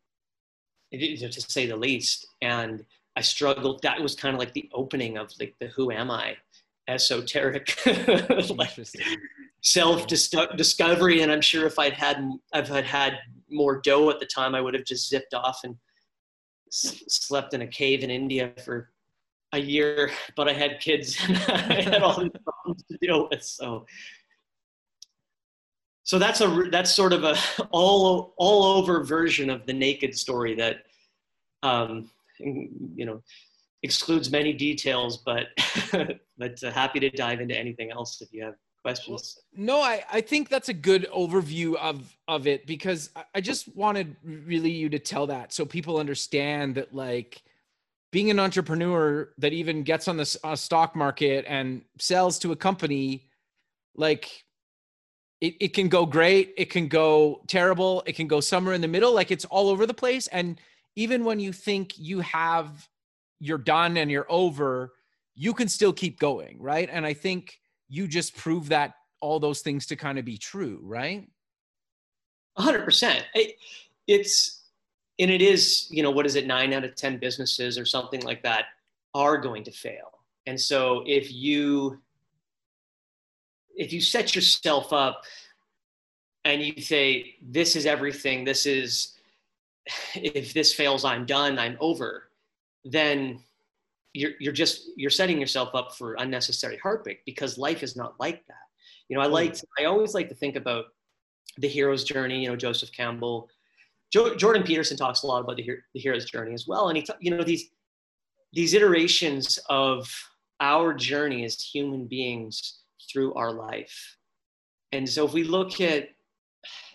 [0.92, 2.26] to say the least.
[2.40, 2.84] And
[3.16, 3.82] I struggled.
[3.82, 6.36] That was kind of like the opening of like the "Who am I?"
[6.88, 8.78] esoteric like
[9.60, 11.20] self discovery.
[11.20, 13.18] And I'm sure if I'd had, if I'd had
[13.50, 15.76] more dough at the time, I would have just zipped off and
[16.70, 18.90] slept in a cave in India for
[19.52, 23.42] a year, but I had kids and I had all these problems to deal with.
[23.42, 23.86] So,
[26.04, 27.36] so that's a that's sort of a
[27.70, 30.84] all all over version of the naked story that,
[31.62, 33.22] um, you know,
[33.82, 35.46] excludes many details, but
[36.38, 39.38] but uh, happy to dive into anything else if you have questions.
[39.54, 44.16] No, I, I think that's a good overview of of it because I just wanted
[44.24, 47.42] really you to tell that so people understand that like
[48.12, 52.56] being an entrepreneur that even gets on the uh, stock market and sells to a
[52.56, 53.28] company
[53.96, 54.44] like
[55.40, 58.88] it, it can go great it can go terrible it can go somewhere in the
[58.88, 60.60] middle like it's all over the place and
[60.94, 62.88] even when you think you have
[63.40, 64.92] you're done and you're over
[65.34, 69.60] you can still keep going right and i think you just prove that all those
[69.60, 71.28] things to kind of be true, right?
[72.58, 73.22] 100%.
[73.34, 73.56] It,
[74.06, 74.61] it's,
[75.18, 78.22] and it is, you know, what is it, nine out of 10 businesses or something
[78.22, 78.66] like that
[79.14, 80.20] are going to fail.
[80.46, 82.00] And so if you,
[83.76, 85.22] if you set yourself up
[86.44, 89.18] and you say, this is everything, this is,
[90.14, 92.28] if this fails, I'm done, I'm over,
[92.84, 93.40] then
[94.14, 98.46] you're, you're just you're setting yourself up for unnecessary heartbreak because life is not like
[98.46, 98.56] that.
[99.08, 99.32] You know i hmm.
[99.32, 100.86] like i always like to think about
[101.58, 103.50] the hero's journey you know joseph campbell
[104.12, 106.88] jo- jordan peterson talks a lot about the, the hero's journey as well.
[106.88, 107.70] And he t- you know these
[108.52, 110.12] these iterations of
[110.60, 114.16] our journey as human beings through our life.
[114.92, 116.10] And so if we look at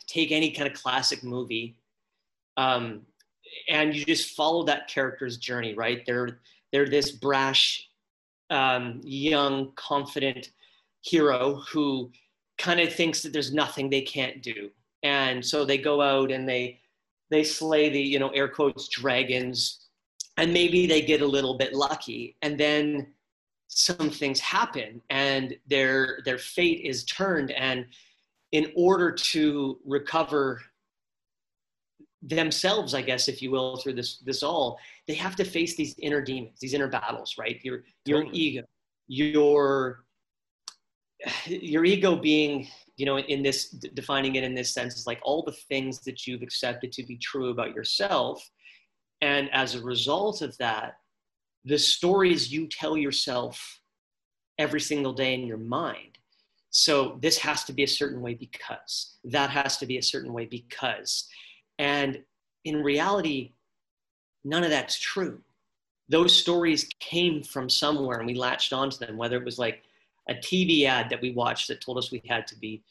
[0.07, 1.77] take any kind of classic movie
[2.55, 3.01] um,
[3.67, 6.05] and you just follow that character's journey right?
[6.05, 6.39] They're
[6.71, 7.89] they're this brash,
[8.49, 10.51] um, young, confident
[11.01, 12.11] hero who
[12.57, 14.69] kind of thinks that there's nothing they can't do.
[15.03, 16.79] And so they go out and they
[17.29, 19.87] they slay the, you know, air quotes dragons,
[20.37, 22.37] and maybe they get a little bit lucky.
[22.41, 23.13] And then
[23.67, 27.51] some things happen and their their fate is turned.
[27.51, 27.85] And
[28.51, 30.61] in order to recover
[32.21, 35.95] themselves, I guess, if you will, through this this all, they have to face these
[35.99, 37.59] inner demons, these inner battles, right?
[37.63, 38.63] Your your ego,
[39.07, 40.05] your
[41.45, 45.43] your ego being, you know, in this defining it in this sense is like all
[45.43, 48.49] the things that you've accepted to be true about yourself,
[49.21, 50.97] and as a result of that,
[51.65, 53.81] the stories you tell yourself
[54.57, 56.17] every single day in your mind.
[56.69, 60.33] So this has to be a certain way because that has to be a certain
[60.33, 61.27] way because
[61.79, 62.19] and
[62.65, 63.53] in reality,
[64.43, 65.41] none of that's true.
[66.09, 69.83] Those stories came from somewhere and we latched onto them, whether it was like
[70.29, 72.83] a TV ad that we watched that told us we had to be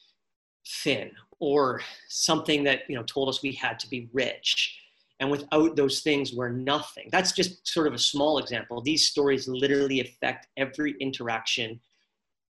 [0.83, 4.79] thin or something that you know told us we had to be rich
[5.21, 9.47] and without those things we're nothing that's just sort of a small example these stories
[9.47, 11.79] literally affect every interaction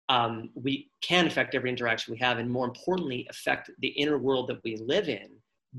[0.08, 4.48] um, we can affect every interaction we have and more importantly affect the inner world
[4.48, 5.28] that we live in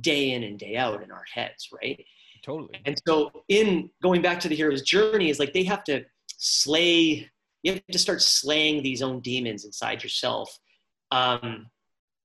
[0.00, 2.04] day in and day out in our heads, right?
[2.44, 2.80] Totally.
[2.84, 6.04] And so, in going back to the hero's journey, is like they have to
[6.38, 7.28] slay.
[7.66, 10.56] You have to start slaying these own demons inside yourself.
[11.10, 11.66] Um,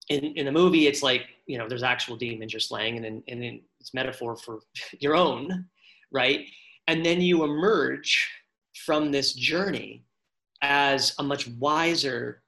[0.07, 3.59] in in the movie, it's like you know, there's actual demons you're slaying, and and
[3.79, 4.59] it's metaphor for
[4.99, 5.65] your own,
[6.11, 6.45] right?
[6.87, 8.29] And then you emerge
[8.85, 10.03] from this journey
[10.61, 12.43] as a much wiser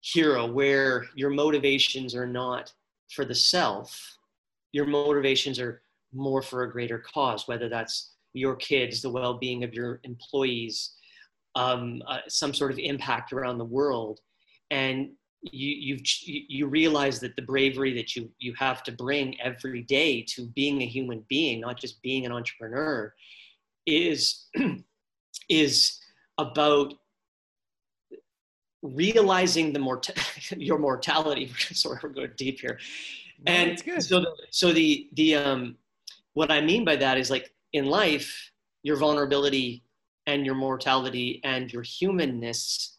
[0.00, 2.72] hero, where your motivations are not
[3.10, 4.16] for the self,
[4.72, 5.82] your motivations are
[6.14, 10.94] more for a greater cause, whether that's your kids, the well being of your employees,
[11.54, 14.20] um, uh, some sort of impact around the world.
[14.70, 15.10] And
[15.42, 15.98] you, you
[16.48, 20.82] you realize that the bravery that you, you have to bring every day to being
[20.82, 23.14] a human being, not just being an entrepreneur,
[23.86, 24.46] is
[25.48, 25.98] is
[26.38, 26.94] about
[28.82, 30.10] realizing the mort-
[30.56, 31.50] your mortality.
[31.72, 32.78] Sorry, we're going deep here.
[33.46, 35.76] No, and so the, so the the um
[36.34, 38.50] what I mean by that is like in life,
[38.82, 39.84] your vulnerability
[40.26, 42.98] and your mortality and your humanness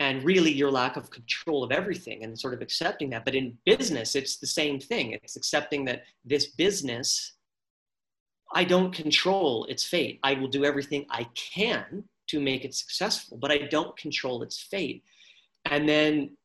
[0.00, 3.24] and really your lack of control of everything and sort of accepting that.
[3.24, 5.12] But in business, it's the same thing.
[5.12, 7.34] It's accepting that this business,
[8.54, 10.18] I don't control its fate.
[10.22, 14.60] I will do everything I can to make it successful, but I don't control its
[14.60, 15.04] fate.
[15.66, 16.36] And then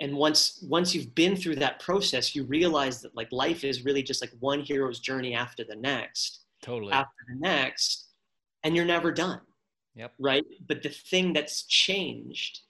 [0.00, 4.02] and once once you've been through that process you realize that like life is really
[4.02, 6.92] just like one hero's journey after the next Totally.
[6.92, 8.09] after the next
[8.64, 9.40] and you're never done
[9.96, 10.14] Yep.
[10.18, 12.60] right but the thing that's changed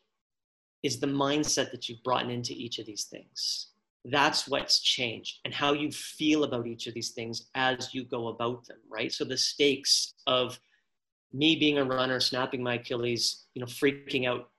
[0.83, 3.69] is the mindset that you've brought into each of these things
[4.07, 8.29] that's what's changed and how you feel about each of these things as you go
[8.29, 10.59] about them right so the stakes of
[11.33, 14.51] me being a runner snapping my achilles you know freaking out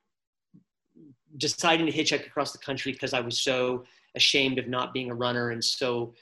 [1.37, 5.15] deciding to hitchhike across the country because I was so ashamed of not being a
[5.15, 6.13] runner and so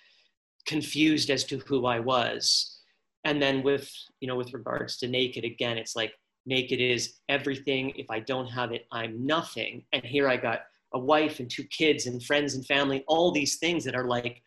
[0.66, 2.79] confused as to who I was.
[3.26, 6.14] And then with, you know, with regards to naked, again, it's like
[6.46, 7.92] naked is everything.
[7.96, 9.84] If I don't have it, I'm nothing.
[9.94, 10.62] And here I got
[10.94, 14.42] a wife and two kids and friends and family, all these things that are like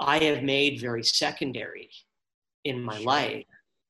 [0.00, 1.90] I have made very secondary
[2.64, 3.44] in my life.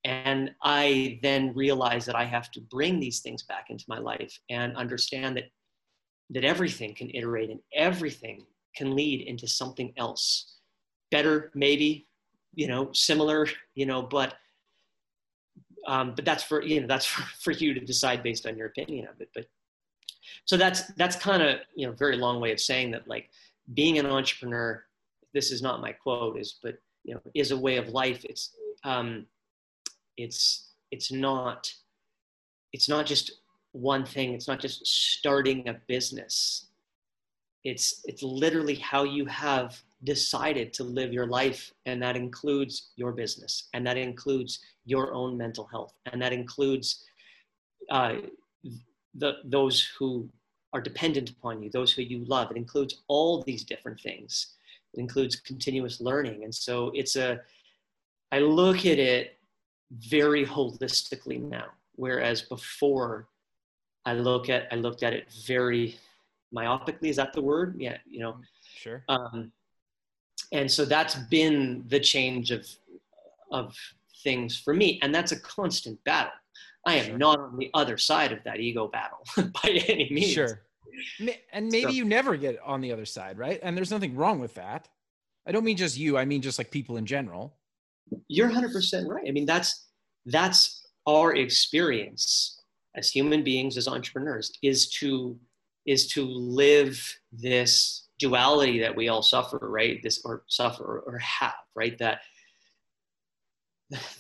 [0.05, 4.39] And I then realize that I have to bring these things back into my life
[4.49, 5.45] and understand that
[6.33, 10.59] that everything can iterate and everything can lead into something else.
[11.11, 12.07] Better, maybe,
[12.55, 14.35] you know, similar, you know, but
[15.87, 18.67] um, but that's for you know that's for, for you to decide based on your
[18.67, 19.31] opinion of it.
[19.35, 19.47] But
[20.45, 23.31] so that's that's kind of you know very long way of saying that like
[23.75, 24.85] being an entrepreneur,
[25.33, 28.25] this is not my quote, is but you know is a way of life.
[28.25, 29.27] It's um,
[30.17, 31.73] it's it's not
[32.73, 33.33] it's not just
[33.73, 36.67] one thing it's not just starting a business
[37.65, 43.13] it's it's literally how you have decided to live your life and that includes your
[43.13, 47.05] business and that includes your own mental health and that includes
[47.91, 48.15] uh,
[49.15, 50.29] the those who
[50.73, 52.51] are dependent upon you those who you love.
[52.51, 54.55] It includes all these different things.
[54.95, 56.45] It includes continuous learning.
[56.45, 57.41] And so it's a
[58.33, 59.39] i look at it
[59.91, 63.27] very holistically now whereas before
[64.07, 65.97] i look at i looked at it very
[66.55, 67.09] myopically.
[67.09, 67.77] Is that the word?
[67.79, 68.37] Yeah you know.
[68.77, 69.03] Sure.
[69.09, 69.53] um,
[70.53, 72.67] and so that's been the change of
[73.53, 73.77] of
[74.23, 76.33] things for me and that's a constant battle
[76.87, 77.19] i am Sure.
[77.19, 79.25] not on the other side of that ego battle
[79.63, 80.63] by any means Sure.
[81.53, 83.59] And maybe So- you never get on the other side, right?
[83.63, 84.87] And there's nothing wrong with that.
[85.47, 86.19] I don't mean just you.
[86.19, 87.57] I mean just like people in general.
[88.29, 89.87] you're 100% right i mean that's
[90.27, 92.61] that's our experience
[92.97, 95.39] as human beings as entrepreneurs is to
[95.87, 96.97] is to live
[97.33, 100.01] this duality that we all suffer right?
[100.03, 101.99] This or suffer or, have right?
[101.99, 102.21] That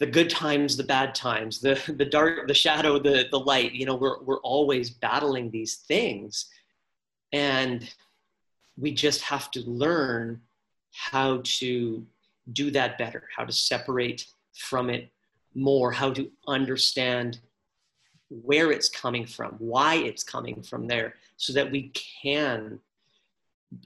[0.01, 3.87] the good times the bad times the the dark the shadow the the light you
[3.87, 6.47] know we're we're always battling these things.
[7.33, 7.89] And
[8.77, 10.41] we just have to learn
[10.93, 12.05] how to
[12.53, 15.09] do that better, how to separate from it
[15.55, 17.39] more, how to understand
[18.29, 22.81] where it's coming from, why it's coming from there, so that we can,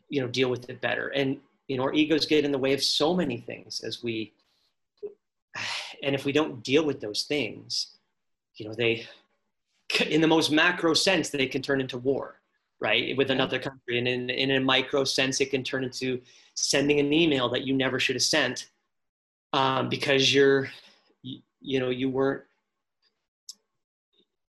[0.08, 1.08] you know, deal with it better.
[1.08, 4.32] And you know, our egos get in the way of so many things as we,
[6.02, 7.96] and if we don't deal with those things,
[8.56, 9.06] you know, they,
[10.08, 12.40] in the most macro sense, they can turn into war,
[12.80, 16.20] right, with another country, and in in a micro sense, it can turn into
[16.54, 18.70] sending an email that you never should have sent
[19.52, 20.70] um, because you're
[21.22, 22.42] you, you know you weren't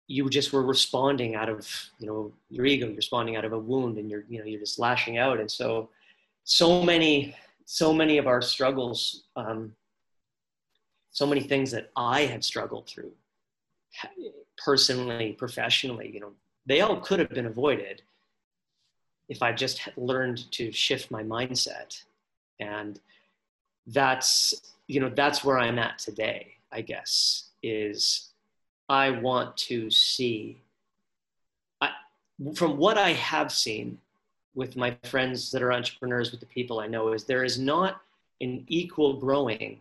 [0.07, 1.67] you just were responding out of
[1.99, 4.59] you know your ego you're responding out of a wound and you're you know you're
[4.59, 5.89] just lashing out and so
[6.43, 9.73] so many so many of our struggles um,
[11.11, 13.11] so many things that i have struggled through
[14.57, 16.31] personally professionally you know
[16.65, 18.01] they all could have been avoided
[19.29, 22.01] if I just learned to shift my mindset.
[22.59, 22.99] And
[23.87, 28.29] that's, you know, that's where I'm at today, I guess, is
[28.89, 30.61] I want to see,
[31.81, 31.89] I,
[32.53, 33.97] from what I have seen
[34.53, 38.01] with my friends that are entrepreneurs, with the people I know, is there is not
[38.41, 39.79] an equal growing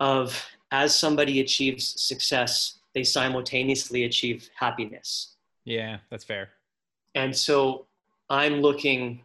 [0.00, 5.36] of as somebody achieves success, they simultaneously achieve happiness.
[5.64, 6.50] Yeah, that's fair.
[7.14, 7.86] And so
[8.28, 9.20] I'm looking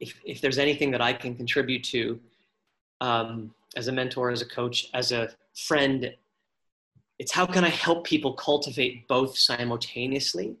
[0.00, 2.20] if, if there's anything that I can contribute to
[3.00, 6.12] um, as a mentor, as a coach, as a friend,
[7.18, 10.56] it's how can I help people cultivate both simultaneously?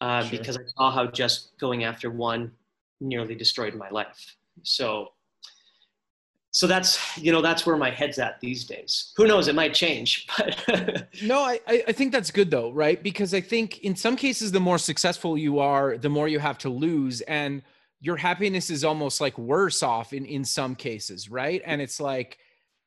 [0.00, 0.38] Uh, Sure.
[0.38, 2.52] Because I saw how just going after one
[3.00, 4.36] nearly destroyed my life.
[4.62, 5.12] So,
[6.50, 9.12] so that's you know that's where my head's at these days.
[9.16, 9.48] Who knows?
[9.48, 13.02] It might change, but No, I, I I think that's good though, right?
[13.02, 16.58] Because I think in some cases, the more successful you are, the more you have
[16.58, 17.20] to lose.
[17.22, 17.62] And
[18.00, 21.62] your happiness is almost like worse off in, in some cases, right?
[21.64, 22.38] And it's like,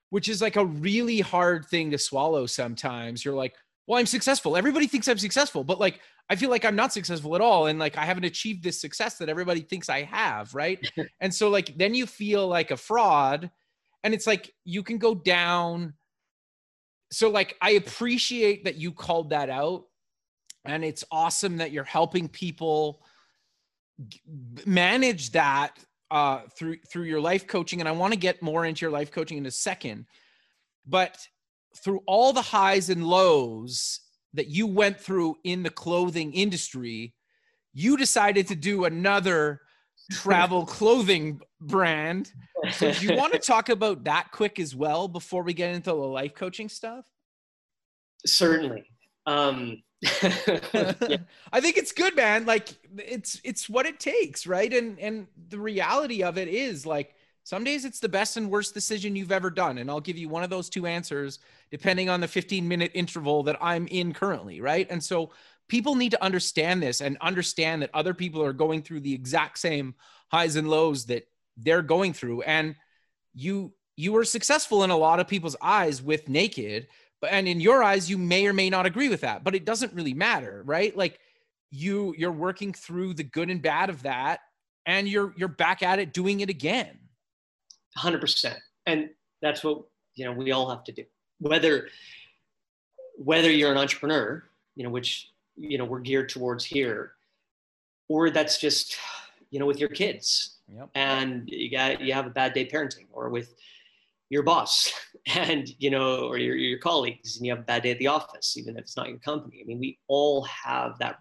[0.10, 3.24] which is like a really hard thing to swallow sometimes.
[3.24, 3.56] You're like,
[3.88, 4.58] well, I'm successful.
[4.58, 7.68] Everybody thinks I'm successful, but like, I feel like I'm not successful at all.
[7.68, 10.80] And like, I haven't achieved this success that everybody thinks I have, right?
[11.22, 13.50] and so, like, then you feel like a fraud.
[14.04, 15.94] And it's like, you can go down
[17.12, 19.86] so like i appreciate that you called that out
[20.66, 23.02] and it's awesome that you're helping people
[24.66, 25.78] manage that
[26.12, 29.12] uh, through through your life coaching and i want to get more into your life
[29.12, 30.06] coaching in a second
[30.86, 31.18] but
[31.84, 34.00] through all the highs and lows
[34.34, 37.14] that you went through in the clothing industry
[37.74, 39.62] you decided to do another
[40.12, 42.32] travel clothing brand
[42.72, 45.90] so do you want to talk about that quick as well before we get into
[45.90, 47.06] the life coaching stuff?
[48.26, 48.86] certainly.
[49.26, 49.84] Um,
[51.52, 52.46] I think it's good, man.
[52.46, 54.72] Like it's it's what it takes, right?
[54.72, 58.74] And and the reality of it is like some days it's the best and worst
[58.74, 59.78] decision you've ever done.
[59.78, 61.40] And I'll give you one of those two answers
[61.72, 64.86] depending on the 15 minute interval that I'm in currently, right?
[64.90, 65.32] And so
[65.68, 69.60] people need to understand this and understand that other people are going through the exact
[69.60, 69.96] same
[70.30, 71.28] highs and lows that
[71.58, 72.42] they're going through.
[72.44, 72.76] And
[73.34, 76.88] you you were successful in a lot of people's eyes with naked
[77.22, 79.66] but and in your eyes you may or may not agree with that but it
[79.66, 80.96] doesn't really matter right?
[80.96, 81.20] Like
[81.72, 84.40] you you're working through the good and bad of that
[84.86, 86.98] and you're you're back at it doing it again.
[87.98, 88.56] 100%
[88.86, 89.10] and
[89.42, 89.84] that's what
[90.16, 91.04] you know we all have to do.
[91.40, 91.90] Whether
[93.18, 94.44] whether you're an entrepreneur
[94.76, 97.14] you know which you know we're geared towards here
[98.10, 98.98] or that's just
[99.50, 100.58] you know with your kids.
[100.74, 100.90] Yep.
[100.96, 103.54] And you got you have a bad day parenting or with
[104.30, 104.92] your boss
[105.36, 108.08] and you know or your, your colleagues and you have a bad day at the
[108.08, 109.60] office even if it's not your company.
[109.62, 111.20] I mean we all have that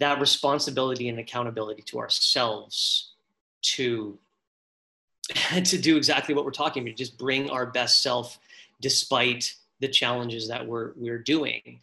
[0.00, 3.12] that responsibility and accountability to ourselves
[3.62, 4.18] to
[5.64, 8.38] to do exactly what we're talking about just bring our best self
[8.80, 11.80] despite the challenges that we're we're doing.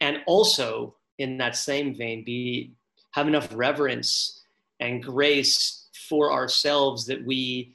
[0.00, 2.72] And also in that same vein be
[3.12, 4.42] have enough reverence
[4.80, 7.74] and grace for ourselves that we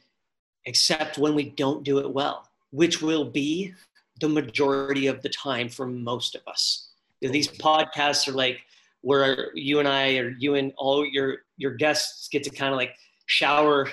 [0.68, 3.74] accept when we don't do it well which will be
[4.20, 6.90] the majority of the time for most of us.
[7.22, 8.62] These podcasts are like
[9.02, 12.78] where you and i or you and all your your guests get to kind of
[12.78, 12.96] like
[13.26, 13.90] shower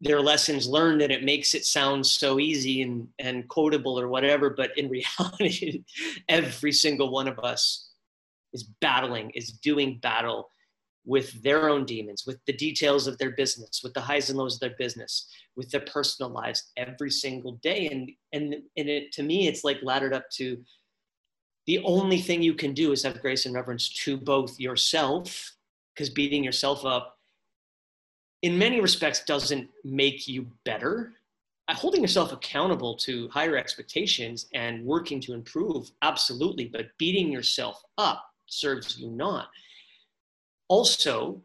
[0.00, 4.50] their lessons learned and it makes it sound so easy and, and quotable or whatever
[4.50, 4.88] but in
[5.20, 5.84] reality
[6.28, 7.90] every single one of us
[8.52, 10.48] is battling is doing battle
[11.08, 14.54] with their own demons with the details of their business with the highs and lows
[14.54, 17.88] of their business with their personal lives every single day.
[17.88, 20.62] And and and it to me it's like laddered up to
[21.66, 25.56] the only thing you can do is have grace and reverence to both yourself
[25.94, 27.16] because beating yourself up
[28.42, 31.14] in many respects doesn't make you better.
[31.68, 37.82] Uh, holding yourself accountable to higher expectations and working to improve absolutely but beating yourself
[37.96, 39.48] up serves you not
[40.68, 41.40] also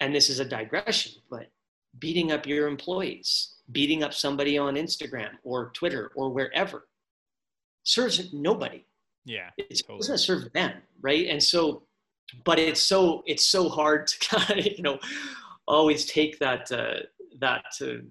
[0.00, 1.50] and this is a digression but
[1.98, 6.86] beating up your employees beating up somebody on instagram or twitter or wherever
[7.86, 8.84] serves nobody.
[9.24, 9.98] Yeah it's Totally.
[10.00, 11.28] doesn't serve them right?
[11.28, 11.82] And so
[12.44, 14.98] but it's so it's so hard to kind of you know
[15.66, 17.00] always take that uh,
[17.40, 18.02] that uh,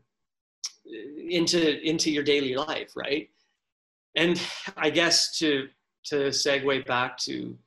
[1.30, 3.30] into into your daily life right?
[4.16, 4.42] And
[4.78, 5.68] i guess to
[6.06, 7.58] to segue back to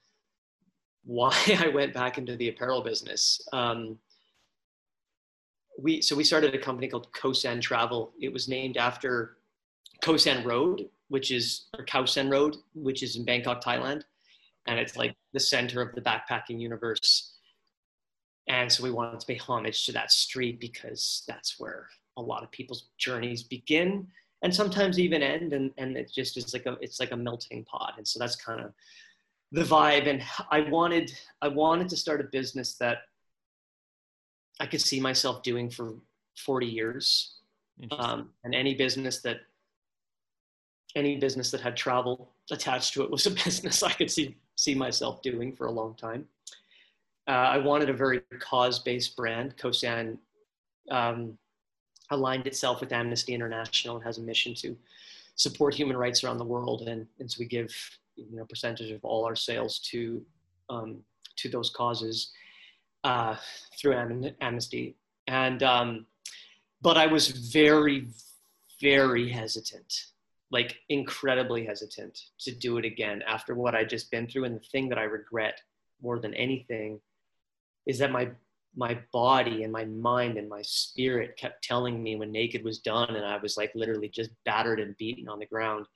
[1.08, 3.98] why i went back into the apparel business um,
[5.80, 9.36] we so we started a company called kosan travel it was named after
[10.04, 11.84] Khao San road which is or
[12.24, 14.02] Road, which is in Bangkok, Thailand,
[14.66, 17.34] and it's like the center of the backpacking universe.
[18.48, 22.42] And so we wanted to pay homage to that street because that's where a lot
[22.42, 24.06] of people's journeys begin
[24.42, 25.52] and sometimes even end.
[25.52, 27.94] And, and it just is like a it's like a melting pot.
[27.96, 28.72] And so that's kind of
[29.52, 30.08] the vibe.
[30.08, 32.98] And I wanted I wanted to start a business that
[34.60, 35.94] I could see myself doing for
[36.36, 37.34] 40 years.
[37.92, 39.40] Um, and any business that
[40.96, 44.74] any business that had travel attached to it was a business I could see see
[44.74, 46.26] myself doing for a long time.
[47.28, 49.56] Uh, I wanted a very cause-based brand.
[49.58, 50.16] Kosan
[50.90, 51.36] um,
[52.10, 54.76] aligned itself with Amnesty International and has a mission to
[55.36, 57.70] support human rights around the world, and, and so we give
[58.18, 60.22] you know percentage of all our sales to
[60.70, 60.98] um,
[61.36, 62.32] to those causes
[63.04, 63.36] uh,
[63.80, 64.96] through Am- Amnesty.
[65.26, 66.06] And um,
[66.82, 68.08] but I was very
[68.80, 70.06] very hesitant,
[70.50, 74.44] like incredibly hesitant to do it again after what I'd just been through.
[74.44, 75.60] And the thing that I regret
[76.00, 77.00] more than anything
[77.86, 78.30] is that my
[78.76, 83.16] my body and my mind and my spirit kept telling me when naked was done
[83.16, 85.86] and i was like literally just battered and beaten on the ground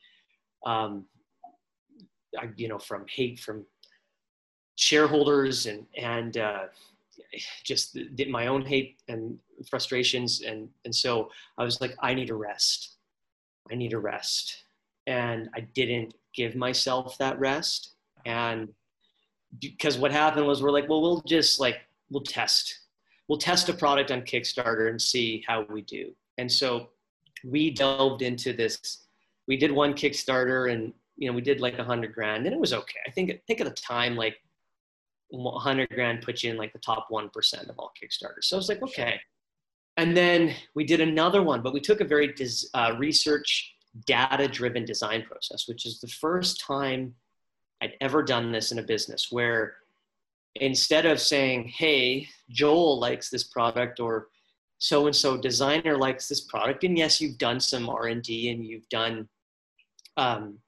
[0.65, 1.05] um,
[2.57, 3.65] you know from hate from
[4.77, 6.65] shareholders and and uh,
[7.65, 10.43] just the, my own hate and frustrations.
[10.43, 12.97] And and so i was like i need a rest.
[13.71, 14.65] I need a rest.
[15.07, 17.95] And i didn't give myself that rest.
[18.25, 18.69] And
[19.61, 21.81] because what happened was we're like well we'll just like
[22.11, 22.81] we'll test.
[23.29, 26.13] We'll test a product on kickstarter and see how we do.
[26.39, 26.89] And so
[27.45, 29.05] we delved into this.
[29.47, 30.93] We did one kickstarter and
[31.23, 32.99] you know we did like a hundred grand and it was okay.
[33.07, 34.37] I think i think at the time like
[35.29, 38.45] 100 grand put you in like the top 1% of all kickstarters.
[38.45, 39.21] So i was like okay.
[39.97, 42.35] And then we did another one but we took a very
[42.75, 43.75] uh, research
[44.07, 47.15] data driven design process which is the first time
[47.83, 49.75] i'd ever done this in a business where
[50.57, 54.29] instead of saying, hey, Joel likes this product or
[54.79, 58.51] so and so designer likes this product, and yes, you've done some R and D
[58.51, 59.29] and you've done,
[60.17, 60.59] um,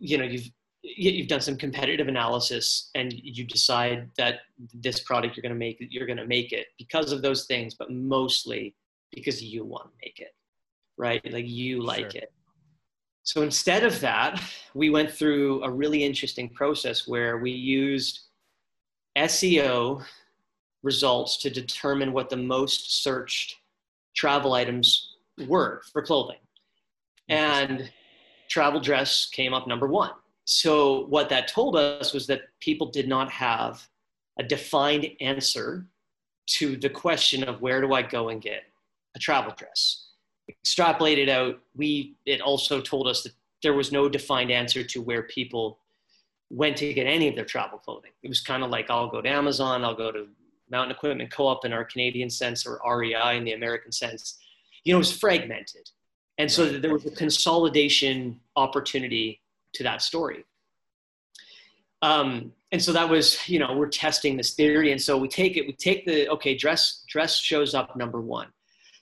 [0.00, 0.50] you know, you've
[0.82, 4.40] you've done some competitive analysis and you decide that
[4.72, 7.74] this product you're going to make you're going to make it because of those things
[7.74, 8.72] but mostly
[9.10, 10.32] because you want to make it
[10.96, 12.22] right like you like sure.
[12.22, 12.32] it
[13.24, 14.40] so instead of that
[14.74, 18.26] we went through a really interesting process where we used
[19.16, 20.04] SEO
[20.82, 23.56] results to determine what the most searched
[24.14, 25.16] travel items
[25.48, 26.38] were for clothing.
[27.28, 27.90] And
[28.48, 30.12] travel dress came up number one.
[30.44, 33.88] So, what that told us was that people did not have
[34.38, 35.86] a defined answer
[36.46, 38.62] to the question of where do I go and get
[39.16, 40.10] a travel dress.
[40.50, 43.32] Extrapolated out, we it also told us that
[43.62, 45.80] there was no defined answer to where people
[46.50, 48.12] went to get any of their travel clothing.
[48.22, 50.28] It was kind of like I'll go to Amazon, I'll go to
[50.70, 54.38] Mountain Equipment Co-op in our Canadian sense or REI in the American sense.
[54.84, 55.90] You know, it was fragmented.
[56.38, 59.40] And so there was a consolidation opportunity
[59.72, 60.44] to that story.
[62.02, 64.92] Um, and so that was, you know, we're testing this theory.
[64.92, 68.48] And so we take it, we take the, okay, dress, dress shows up number one.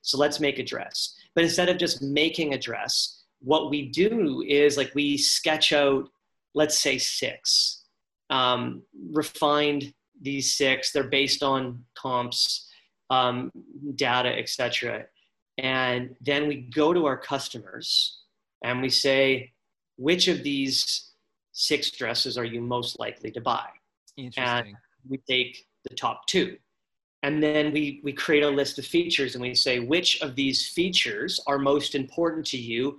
[0.02, 1.16] So let's make a dress.
[1.34, 6.08] But instead of just making a dress, what we do is like we sketch out
[6.54, 7.82] let's say six.
[8.30, 8.82] Um,
[9.12, 10.92] refined these six.
[10.92, 12.68] They're based on comps,
[13.10, 13.50] um,
[13.96, 15.06] data, etc.
[15.58, 18.18] And then we go to our customers
[18.62, 19.52] and we say,
[19.96, 21.10] which of these
[21.52, 23.68] six dresses are you most likely to buy?
[24.16, 24.66] Interesting.
[24.66, 24.76] And
[25.08, 26.56] we take the top two.
[27.22, 30.68] And then we, we create a list of features and we say, which of these
[30.68, 32.98] features are most important to you?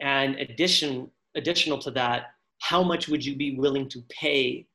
[0.00, 4.66] And addition, additional to that, how much would you be willing to pay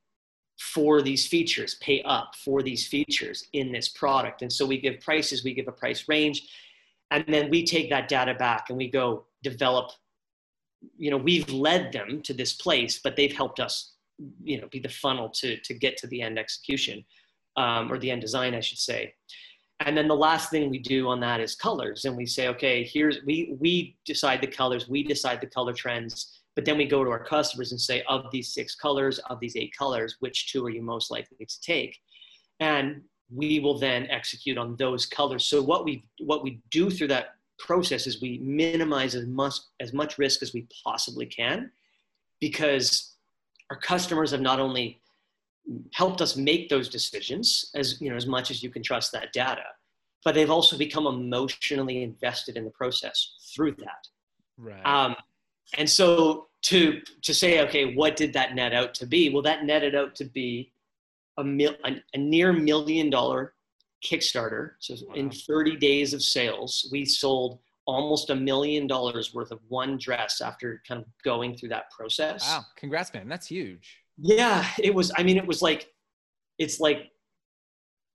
[0.59, 4.43] for these features, pay up for these features in this product?
[4.43, 6.47] And so we give prices, we give a price range,
[7.11, 9.91] and then we take that data back and we go develop.
[10.97, 13.93] You know, we've led them to this place, but they've helped us,
[14.43, 17.03] you know, be the funnel to to get to the end execution,
[17.55, 19.13] um, or the end design, I should say.
[19.79, 22.83] And then the last thing we do on that is colors, and we say, okay,
[22.83, 27.03] here's we we decide the colors, we decide the color trends but then we go
[27.03, 30.65] to our customers and say, of these six colors, of these eight colors, which two
[30.65, 31.95] are you most likely to take?
[32.59, 33.03] And
[33.33, 35.45] we will then execute on those colors.
[35.45, 39.93] So what we what we do through that process is we minimize as much as
[39.93, 41.71] much risk as we possibly can,
[42.39, 43.15] because
[43.69, 45.01] our customers have not only
[45.93, 49.33] helped us make those decisions as you know as much as you can trust that
[49.33, 49.65] data,
[50.23, 54.07] but they've also become emotionally invested in the process through that.
[54.57, 54.85] Right.
[54.85, 55.15] Um,
[55.77, 59.63] and so to to say okay what did that net out to be well that
[59.65, 60.71] netted out to be
[61.37, 63.53] a, mil, a, a near million dollar
[64.03, 64.71] kickstarter.
[64.79, 65.15] So wow.
[65.15, 70.41] in 30 days of sales we sold almost a million dollars worth of one dress
[70.41, 72.45] after kind of going through that process.
[72.47, 72.65] Wow.
[72.75, 73.27] Congrats man.
[73.27, 73.97] That's huge.
[74.19, 75.93] Yeah it was i mean it was like
[76.57, 77.11] it's like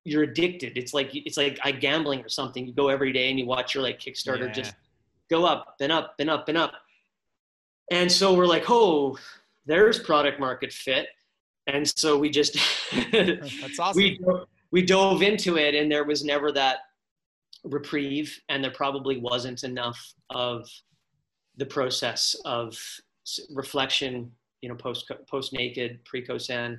[0.04, 0.76] you're addicted.
[0.76, 2.66] It's like it's like i gambling or something.
[2.66, 4.52] You go every day and you watch your like kickstarter yeah.
[4.52, 4.74] just
[5.30, 6.72] go up and up and up and up.
[7.90, 9.18] And so we're like, oh,
[9.66, 11.08] there's product market fit.
[11.66, 12.54] And so we just
[13.12, 13.96] That's awesome.
[13.96, 14.20] we
[14.70, 16.78] we dove into it and there was never that
[17.64, 20.68] reprieve and there probably wasn't enough of
[21.56, 22.76] the process of
[23.54, 26.78] reflection, you know, post post naked, pre Kosan,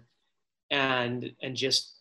[0.72, 1.96] and and just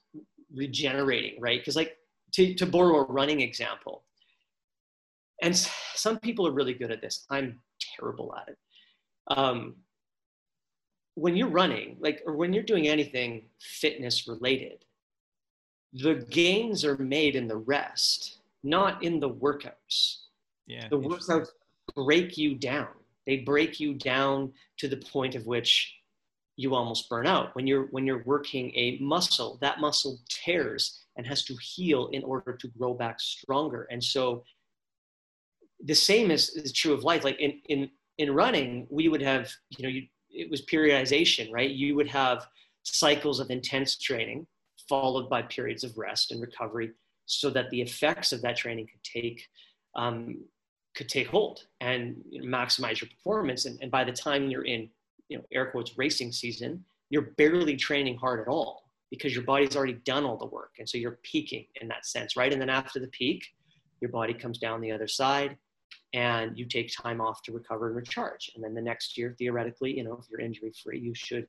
[0.55, 1.61] regenerating, right?
[1.61, 1.97] Because like
[2.33, 4.05] to to borrow a running example,
[5.43, 5.57] and
[5.95, 7.27] some people are really good at this.
[7.31, 7.61] I'm
[7.99, 8.59] terrible at it.
[9.29, 9.77] Um,
[11.15, 14.85] when you're running, like, or when you're doing anything fitness related,
[15.93, 20.23] the gains are made in the rest, not in the workouts.
[20.67, 20.89] Yeah.
[20.89, 21.49] The workouts
[21.95, 22.89] break you down.
[23.27, 25.95] They break you down to the point of which
[26.57, 27.55] you almost burn out.
[27.55, 32.23] When you're when you're working a muscle, that muscle tears and has to heal in
[32.25, 33.87] order to grow back stronger.
[33.91, 34.45] And so
[35.85, 37.25] the same is, is true of life.
[37.25, 41.71] Like in in in running, we would have, you know, you, it was periodization, right?
[41.71, 42.47] You would have
[42.83, 44.47] cycles of intense training
[44.89, 46.91] followed by periods of rest and recovery
[47.27, 49.47] so that the effects of that training could take
[49.95, 50.39] um,
[50.95, 53.65] could take hold and you know, maximize your performance.
[53.65, 54.89] And, and by the time you're in
[55.29, 59.77] you know air quotes racing season you're barely training hard at all because your body's
[59.77, 60.73] already done all the work.
[60.79, 62.53] And so you're peaking in that sense right?
[62.53, 63.45] And then after the peak
[64.01, 65.57] your body comes down the other side
[66.15, 69.97] and you take time off to recover and recharge and then the next year theoretically
[69.97, 71.47] you know if you're injury free you should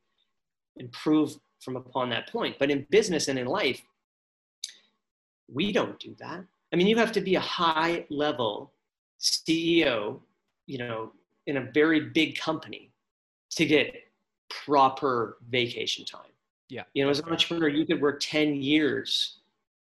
[0.78, 2.58] improve from upon that point.
[2.60, 3.82] But in business and in life,
[5.52, 6.44] we don't do that.
[6.72, 8.74] I mean, you have to be a high level
[9.20, 10.20] CEO,
[10.66, 11.12] you know,
[11.48, 12.92] in a very big company
[13.52, 13.94] to get
[14.50, 16.22] proper vacation time.
[16.70, 16.84] Yeah.
[16.94, 19.38] You know, as an entrepreneur, you could work 10 years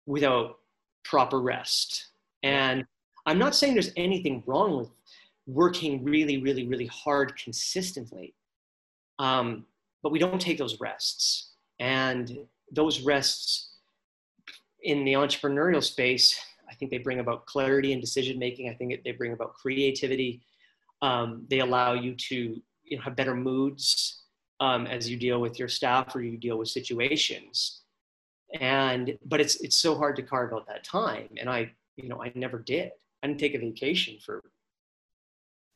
[0.07, 0.59] without
[1.05, 2.09] proper rest.
[2.43, 2.85] And
[3.27, 4.91] I'm not saying there's anything wrong with
[5.47, 8.35] working really, really, really hard consistently.
[9.19, 9.67] Um,
[10.03, 11.53] but we don't take those rests.
[11.79, 13.71] And those rests
[14.83, 18.69] in the entrepreneurial space, I think they bring about clarity and decision making.
[18.69, 20.43] I think they bring about creativity.
[21.03, 24.23] Um, they allow you to you know, have better moods
[24.61, 27.83] um, as you deal with your staff or you deal with situations.
[28.61, 31.29] And but it's it's so hard to carve out that time.
[31.39, 32.91] And I you know I never did.
[33.23, 34.43] I didn't take a vacation for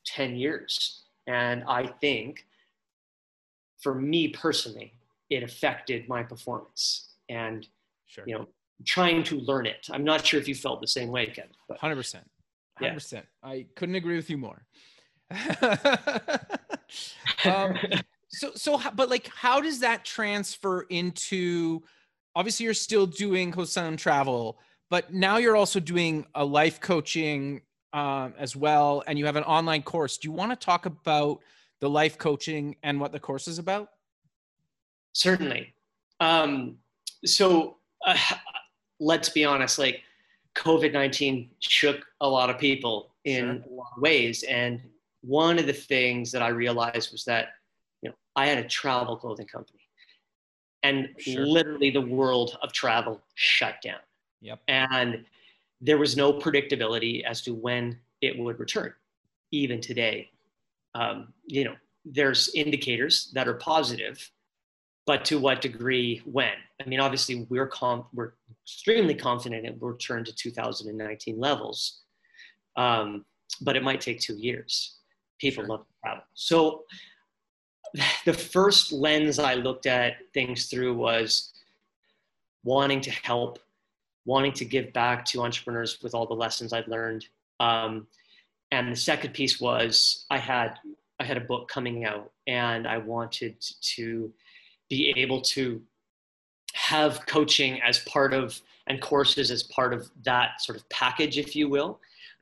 [0.05, 1.03] 10 years.
[1.27, 2.45] And I think
[3.81, 4.93] for me personally,
[5.29, 7.67] it affected my performance and
[8.07, 8.23] sure.
[8.27, 8.47] you know
[8.85, 11.79] trying to learn it i'm not sure if you felt the same way kevin but
[11.79, 12.21] 100%
[12.81, 13.21] 100% yeah.
[13.43, 14.65] i couldn't agree with you more
[17.45, 17.75] um,
[18.29, 21.81] so so but like how does that transfer into
[22.35, 24.59] obviously you're still doing Kosan travel
[24.89, 27.61] but now you're also doing a life coaching
[27.93, 31.39] um, as well and you have an online course do you want to talk about
[31.81, 33.89] the life coaching and what the course is about
[35.15, 35.73] Certainly.
[36.19, 36.77] Um,
[37.23, 38.17] so uh,
[38.99, 40.01] let's be honest, like
[40.55, 43.71] COVID 19 shook a lot of people in sure.
[43.71, 44.43] a lot of ways.
[44.43, 44.81] And
[45.21, 47.47] one of the things that I realized was that,
[48.01, 49.79] you know, I had a travel clothing company
[50.83, 51.47] and sure.
[51.47, 53.99] literally the world of travel shut down.
[54.45, 54.61] Yep.
[54.67, 55.25] And
[55.81, 58.93] there was no predictability as to when it would return,
[59.51, 60.29] even today.
[60.93, 61.75] Um, you know,
[62.05, 64.31] there's indicators that are positive
[65.07, 68.33] but to what degree when i mean obviously we're com- we're
[68.63, 72.01] extremely confident it will return to 2019 levels
[72.77, 73.25] um,
[73.61, 74.97] but it might take two years
[75.39, 75.69] people sure.
[75.69, 76.83] love to travel so
[78.25, 81.53] the first lens i looked at things through was
[82.63, 83.59] wanting to help
[84.25, 87.25] wanting to give back to entrepreneurs with all the lessons i've learned
[87.59, 88.07] um,
[88.71, 90.79] and the second piece was i had
[91.19, 94.31] i had a book coming out and i wanted to
[94.89, 95.81] be able to
[96.73, 101.55] have coaching as part of and courses as part of that sort of package, if
[101.55, 101.99] you will,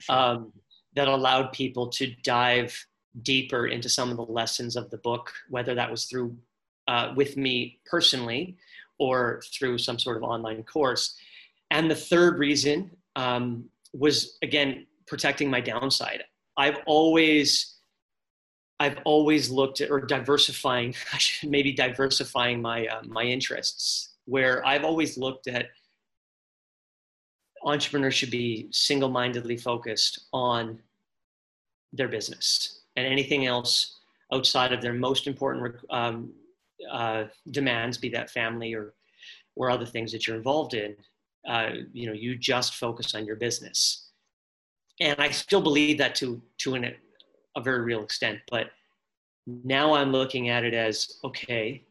[0.10, 0.52] um,
[0.96, 2.86] that allowed people to dive
[3.22, 6.36] deeper into some of the lessons of the book, whether that was through
[6.88, 8.58] uh, with me personally
[8.98, 11.16] or through some sort of online course.
[11.74, 16.24] And the third reason um, was again protecting my downside.
[16.56, 17.78] I've always
[18.80, 20.94] I've always looked at or diversifying,
[21.44, 24.10] maybe diversifying my uh, my interests.
[24.26, 25.70] Where I've always looked at
[27.64, 30.80] entrepreneurs should be single-mindedly focused on
[31.92, 34.00] their business, and anything else
[34.32, 36.34] outside of their most important um,
[36.92, 38.94] uh, demands, be that family or
[39.56, 40.96] or other things that you're involved in,
[41.48, 44.10] uh, you know, you just focus on your business.
[45.00, 46.96] And I still believe that to to an
[47.56, 48.40] a very real extent.
[48.50, 48.72] But
[49.48, 51.84] now I'm looking at it as okay,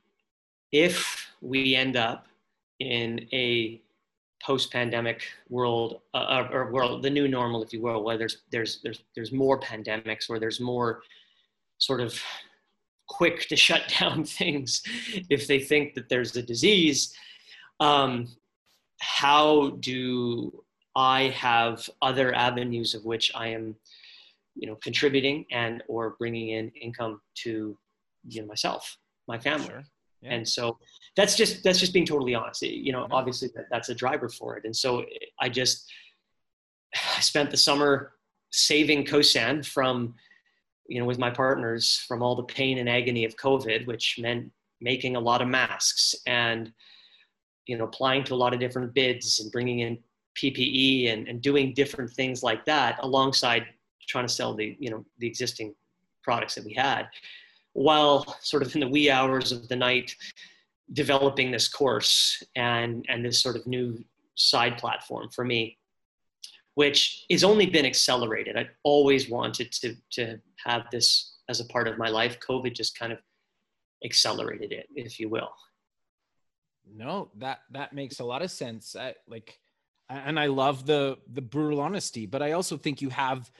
[0.70, 2.26] if we end up
[2.80, 3.80] in a
[4.42, 9.02] post-pandemic world uh, or world, the new normal, if you will, where there's there's there's
[9.14, 11.02] there's more pandemics, or there's more
[11.78, 12.20] sort of
[13.08, 14.82] quick to shut down things
[15.28, 17.14] if they think that there's a disease.
[17.80, 18.28] Um,
[19.02, 23.74] how do I have other avenues of which I am,
[24.54, 27.76] you know, contributing and or bringing in income to
[28.28, 28.96] you know myself,
[29.26, 29.66] my family.
[29.66, 29.82] Sure.
[30.22, 30.34] Yeah.
[30.34, 30.78] And so
[31.16, 32.62] that's just that's just being totally honest.
[32.62, 34.64] You know, obviously that, that's a driver for it.
[34.64, 35.04] And so
[35.40, 35.90] I just
[36.94, 38.12] I spent the summer
[38.52, 40.14] saving Kosan from,
[40.86, 44.52] you know, with my partners from all the pain and agony of COVID, which meant
[44.80, 46.72] making a lot of masks and
[47.66, 49.98] you know applying to a lot of different bids and bringing in
[50.40, 53.66] PPE and, and doing different things like that alongside
[54.08, 55.74] trying to sell the you know the existing
[56.22, 57.08] products that we had
[57.74, 60.14] while sort of in the wee hours of the night
[60.92, 64.02] developing this course and and this sort of new
[64.34, 65.78] side platform for me
[66.74, 68.56] which has only been accelerated.
[68.56, 72.38] I always wanted to to have this as a part of my life.
[72.40, 73.18] Covid just kind of
[74.04, 75.50] accelerated it if you will
[76.90, 78.96] no that that makes a lot of sense.
[78.96, 79.58] I, like
[80.10, 83.50] and i love the the brutal honesty but i also think you have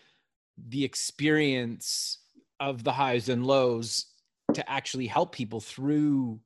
[0.69, 2.19] the experience
[2.61, 4.07] of the highs and lows
[4.53, 6.39] to actually help people through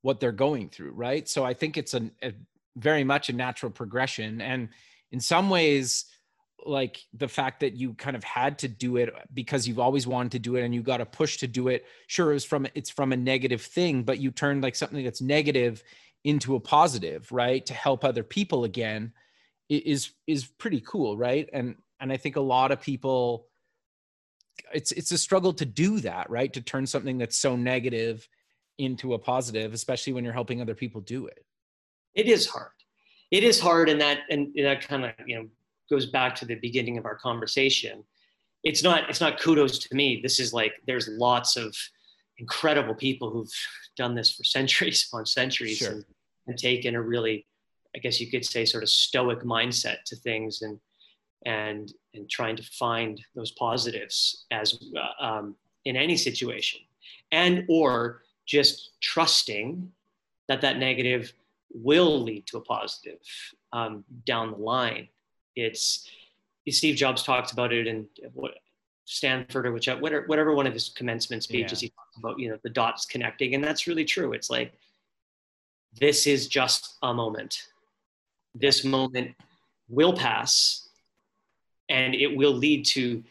[0.00, 1.28] what they're going through right?
[1.28, 2.32] So i think it's a, a
[2.76, 4.40] very much a natural progression.
[4.40, 4.68] And
[5.10, 6.06] in some ways
[6.64, 10.30] like the fact that you kind of had to do it because you've always wanted
[10.30, 12.68] to do it and you got a push to do it sure it was from
[12.76, 15.82] it's from a negative thing but you turned like something that's negative
[16.24, 19.12] into a positive right to help other people again
[19.68, 21.48] is is pretty cool right?
[21.52, 23.46] And and i think a lot of people
[24.74, 26.52] it's it's a struggle to do that right?
[26.52, 28.28] To turn something that's so negative
[28.78, 31.44] into a positive especially when you're helping other people do it.
[32.14, 32.70] It is hard.
[33.30, 35.48] It is hard and that and that kind of you know
[35.90, 38.04] goes back to the beginning of our conversation.
[38.64, 40.20] It's not it's not kudos to me.
[40.22, 41.76] This is like there's lots of
[42.42, 43.52] incredible people who've
[43.96, 45.92] done this for centuries upon centuries sure.
[45.92, 46.04] and,
[46.46, 47.46] and taken a really
[47.94, 50.78] i guess you could say sort of stoic mindset to things and
[51.46, 56.80] and and trying to find those positives as uh, um, in any situation
[57.32, 59.90] and or just trusting
[60.48, 61.32] that that negative
[61.74, 63.18] will lead to a positive
[63.72, 65.08] um, down the line
[65.56, 66.08] it's
[66.68, 68.52] steve jobs talked about it in what
[69.04, 71.86] stanford or whichever whatever one of his commencement speeches yeah.
[71.86, 74.32] he talked about you know the dots connecting and that's really true.
[74.32, 74.72] It's like
[75.98, 77.68] this is just a moment.
[78.54, 79.34] This moment
[79.88, 80.88] will pass
[81.88, 83.22] and it will lead to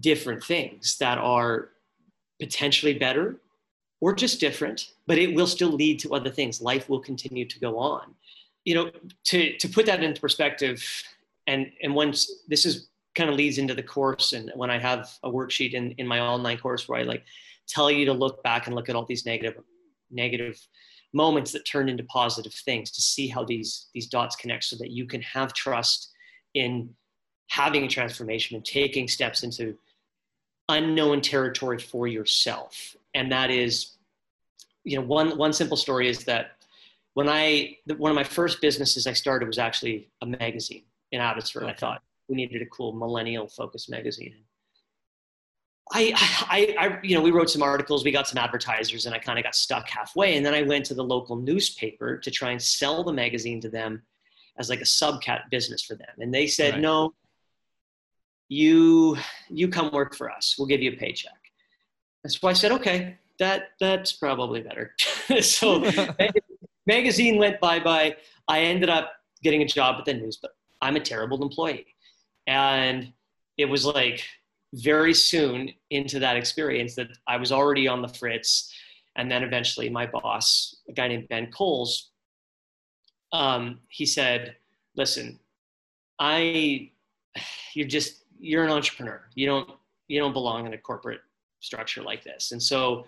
[0.00, 1.70] different things that are
[2.40, 3.36] potentially better
[4.00, 6.60] or just different but it will still lead to other things.
[6.60, 8.14] Life will continue to go on.
[8.64, 8.90] You know
[9.24, 10.84] to to put that into perspective
[11.46, 15.10] and and once this is kind of leads into the course and when i have
[15.22, 17.24] a worksheet in in my online course where i like
[17.68, 19.62] tell you to look back and look at all these negative
[20.10, 20.58] negative
[21.14, 24.90] moments that turn into positive things to see how these these dots connect so that
[24.90, 26.10] you can have trust
[26.54, 26.88] in
[27.52, 29.76] having a transformation and taking steps into
[30.68, 32.96] unknown territory for yourself.
[33.14, 33.96] And that is,
[34.84, 36.52] you know, one, one simple story is that
[37.14, 41.64] when I, one of my first businesses I started was actually a magazine in Abbotsford.
[41.64, 41.72] Okay.
[41.72, 44.34] I thought we needed a cool millennial focused magazine.
[45.92, 46.12] I,
[46.48, 49.38] I, I, you know, we wrote some articles, we got some advertisers, and I kind
[49.38, 50.36] of got stuck halfway.
[50.36, 53.68] And then I went to the local newspaper to try and sell the magazine to
[53.68, 54.02] them
[54.58, 56.08] as like a subcat business for them.
[56.18, 56.80] And they said, right.
[56.80, 57.12] no,
[58.52, 59.16] you
[59.48, 61.40] you come work for us we'll give you a paycheck
[62.22, 64.94] and so i said okay that that's probably better
[65.40, 65.90] so
[66.86, 68.14] magazine went bye-bye
[68.48, 69.12] i ended up
[69.42, 70.50] getting a job at the news but
[70.82, 71.91] i'm a terrible employee
[72.46, 73.12] and
[73.58, 74.24] it was like
[74.74, 78.72] very soon into that experience that i was already on the fritz
[79.16, 82.10] and then eventually my boss a guy named ben coles
[83.32, 84.56] um, he said
[84.96, 85.38] listen
[86.18, 86.90] i
[87.74, 89.22] you're just you're an entrepreneur.
[89.34, 89.70] You don't
[90.08, 91.20] you don't belong in a corporate
[91.60, 92.52] structure like this.
[92.52, 93.06] And so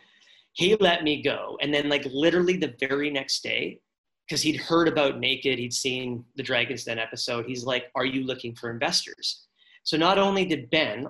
[0.53, 1.59] he let me go.
[1.61, 3.81] And then like literally the very next day,
[4.27, 7.47] because he'd heard about Naked, he'd seen the Dragon's Den episode.
[7.47, 9.47] He's like, "Are you looking for investors?"
[9.83, 11.07] So not only did Ben,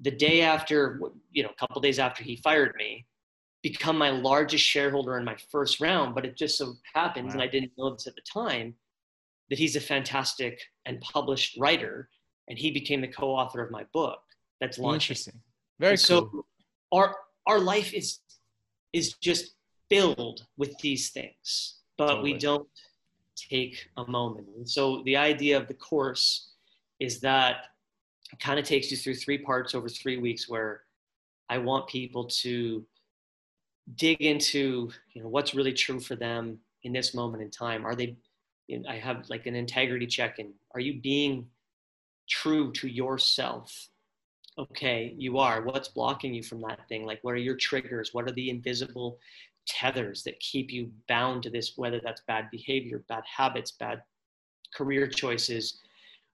[0.00, 1.00] the day after,
[1.32, 3.06] you know, a couple days after he fired me,
[3.62, 7.32] become my largest shareholder in my first round, but it just so happens, wow.
[7.34, 8.74] and I didn't know this at the time,
[9.50, 12.08] that he's a fantastic and published writer
[12.48, 14.20] and he became the co-author of my book
[14.60, 15.14] that's launching.
[15.14, 15.40] Interesting.
[15.78, 16.30] Very and cool.
[16.32, 16.46] So
[16.92, 18.20] our our life is
[18.92, 19.54] is just
[19.88, 22.32] filled with these things, but totally.
[22.32, 22.68] we don't
[23.36, 24.48] take a moment.
[24.56, 26.52] And so the idea of the course
[27.00, 27.56] is that
[28.32, 30.82] it kind of takes you through three parts over three weeks where
[31.48, 32.84] I want people to
[33.94, 37.84] dig into you know what's really true for them in this moment in time.
[37.84, 38.16] Are they
[38.66, 40.52] you know, I have like an integrity check in.
[40.74, 41.46] Are you being
[42.28, 43.88] true to yourself?
[44.58, 45.62] Okay, you are.
[45.62, 47.04] What's blocking you from that thing?
[47.04, 48.12] Like what are your triggers?
[48.12, 49.18] What are the invisible
[49.66, 54.02] tethers that keep you bound to this, whether that's bad behavior, bad habits, bad
[54.74, 55.80] career choices,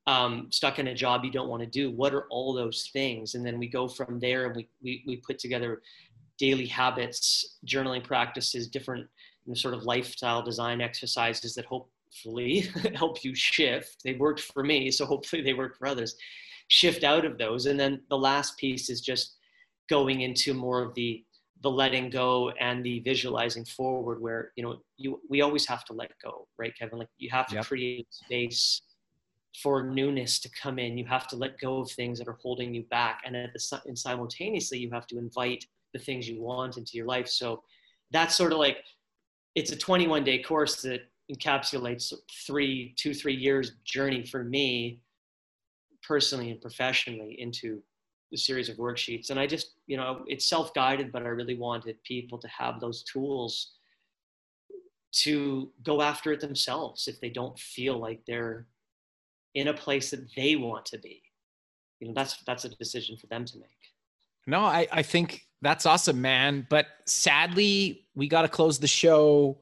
[0.07, 1.91] um, stuck in a job you don't want to do.
[1.91, 3.35] What are all those things?
[3.35, 5.80] And then we go from there and we, we, we put together
[6.39, 9.07] daily habits, journaling practices, different
[9.45, 12.61] you know, sort of lifestyle design exercises that hopefully
[12.95, 14.03] help you shift.
[14.03, 16.16] They worked for me, so hopefully they work for others.
[16.68, 17.66] Shift out of those.
[17.66, 19.37] And then the last piece is just
[19.89, 21.24] going into more of the
[21.63, 25.93] the letting go and the visualizing forward where you know you we always have to
[25.93, 26.99] let go right kevin?
[26.99, 27.67] Like you have to yep.
[27.67, 28.83] create space
[29.61, 30.97] for newness to come in.
[30.97, 33.21] You have to let go of things that are holding you back.
[33.25, 37.07] And at the and simultaneously you have to invite the things you want into your
[37.07, 37.29] life.
[37.29, 37.63] So
[38.11, 38.79] that's sort of like
[39.55, 42.13] it's a 21 day course that encapsulates
[42.47, 45.01] three two three years journey for me
[46.03, 47.83] personally and professionally into
[48.39, 49.30] series of worksheets.
[49.30, 52.80] And I just, you know, it's self guided, but I really wanted people to have
[52.80, 53.72] those tools
[55.12, 58.66] to go after it themselves if they don't feel like they're
[59.55, 61.22] in a place that they want to be.
[62.01, 63.68] You know, that's that's a decision for them to make.
[64.47, 66.66] No, I, I think that's awesome, man.
[66.68, 69.59] But sadly, we got to close the show.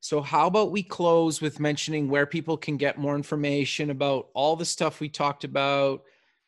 [0.00, 4.56] So, how about we close with mentioning where people can get more information about all
[4.56, 6.02] the stuff we talked about,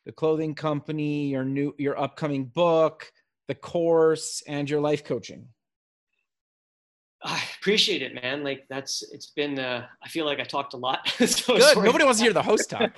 [0.05, 3.11] the clothing company, your new your upcoming book,
[3.47, 5.47] the course, and your life coaching?
[7.23, 8.43] I appreciate it, man.
[8.43, 9.57] Like that's it's been.
[9.59, 11.07] Uh, I feel like I talked a lot.
[11.09, 11.63] so Good.
[11.63, 11.85] Sorry.
[11.85, 12.91] Nobody wants to hear the host talk.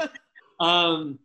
[0.60, 1.18] um,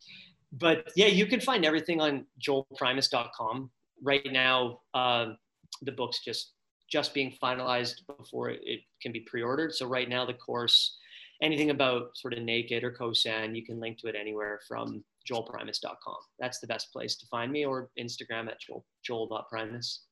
[0.52, 3.72] but yeah, you can find everything on joelprimus.com
[4.04, 4.82] right now.
[4.94, 5.34] Uh,
[5.82, 6.52] the book's just
[6.92, 9.74] just being finalized before it can be pre-ordered.
[9.74, 10.98] So right now, the course,
[11.42, 16.16] anything about sort of naked or Kosan, you can link to it anywhere from joelprimus.com.
[16.40, 20.06] That's the best place to find me or Instagram at joel, joel.primus.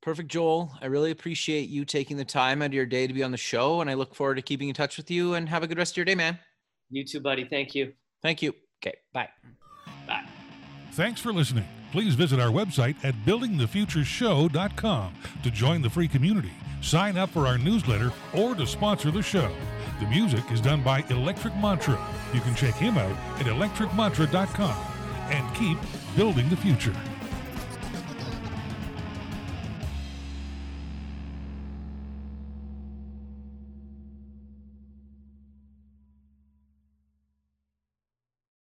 [0.00, 0.70] Perfect, Joel.
[0.80, 3.36] I really appreciate you taking the time out of your day to be on the
[3.36, 5.34] show, and I look forward to keeping in touch with you.
[5.34, 6.38] And have a good rest of your day, man.
[6.90, 7.44] You too, buddy.
[7.44, 7.92] Thank you.
[8.22, 8.54] Thank you.
[8.82, 9.28] Okay, bye.
[10.06, 10.24] Bye.
[10.92, 11.66] Thanks for listening.
[11.90, 17.58] Please visit our website at buildingthefutureshow.com to join the free community, sign up for our
[17.58, 19.50] newsletter, or to sponsor the show.
[20.00, 21.98] The music is done by Electric Mantra.
[22.32, 24.76] You can check him out at electricmantra.com
[25.30, 25.76] and keep
[26.16, 26.94] building the future.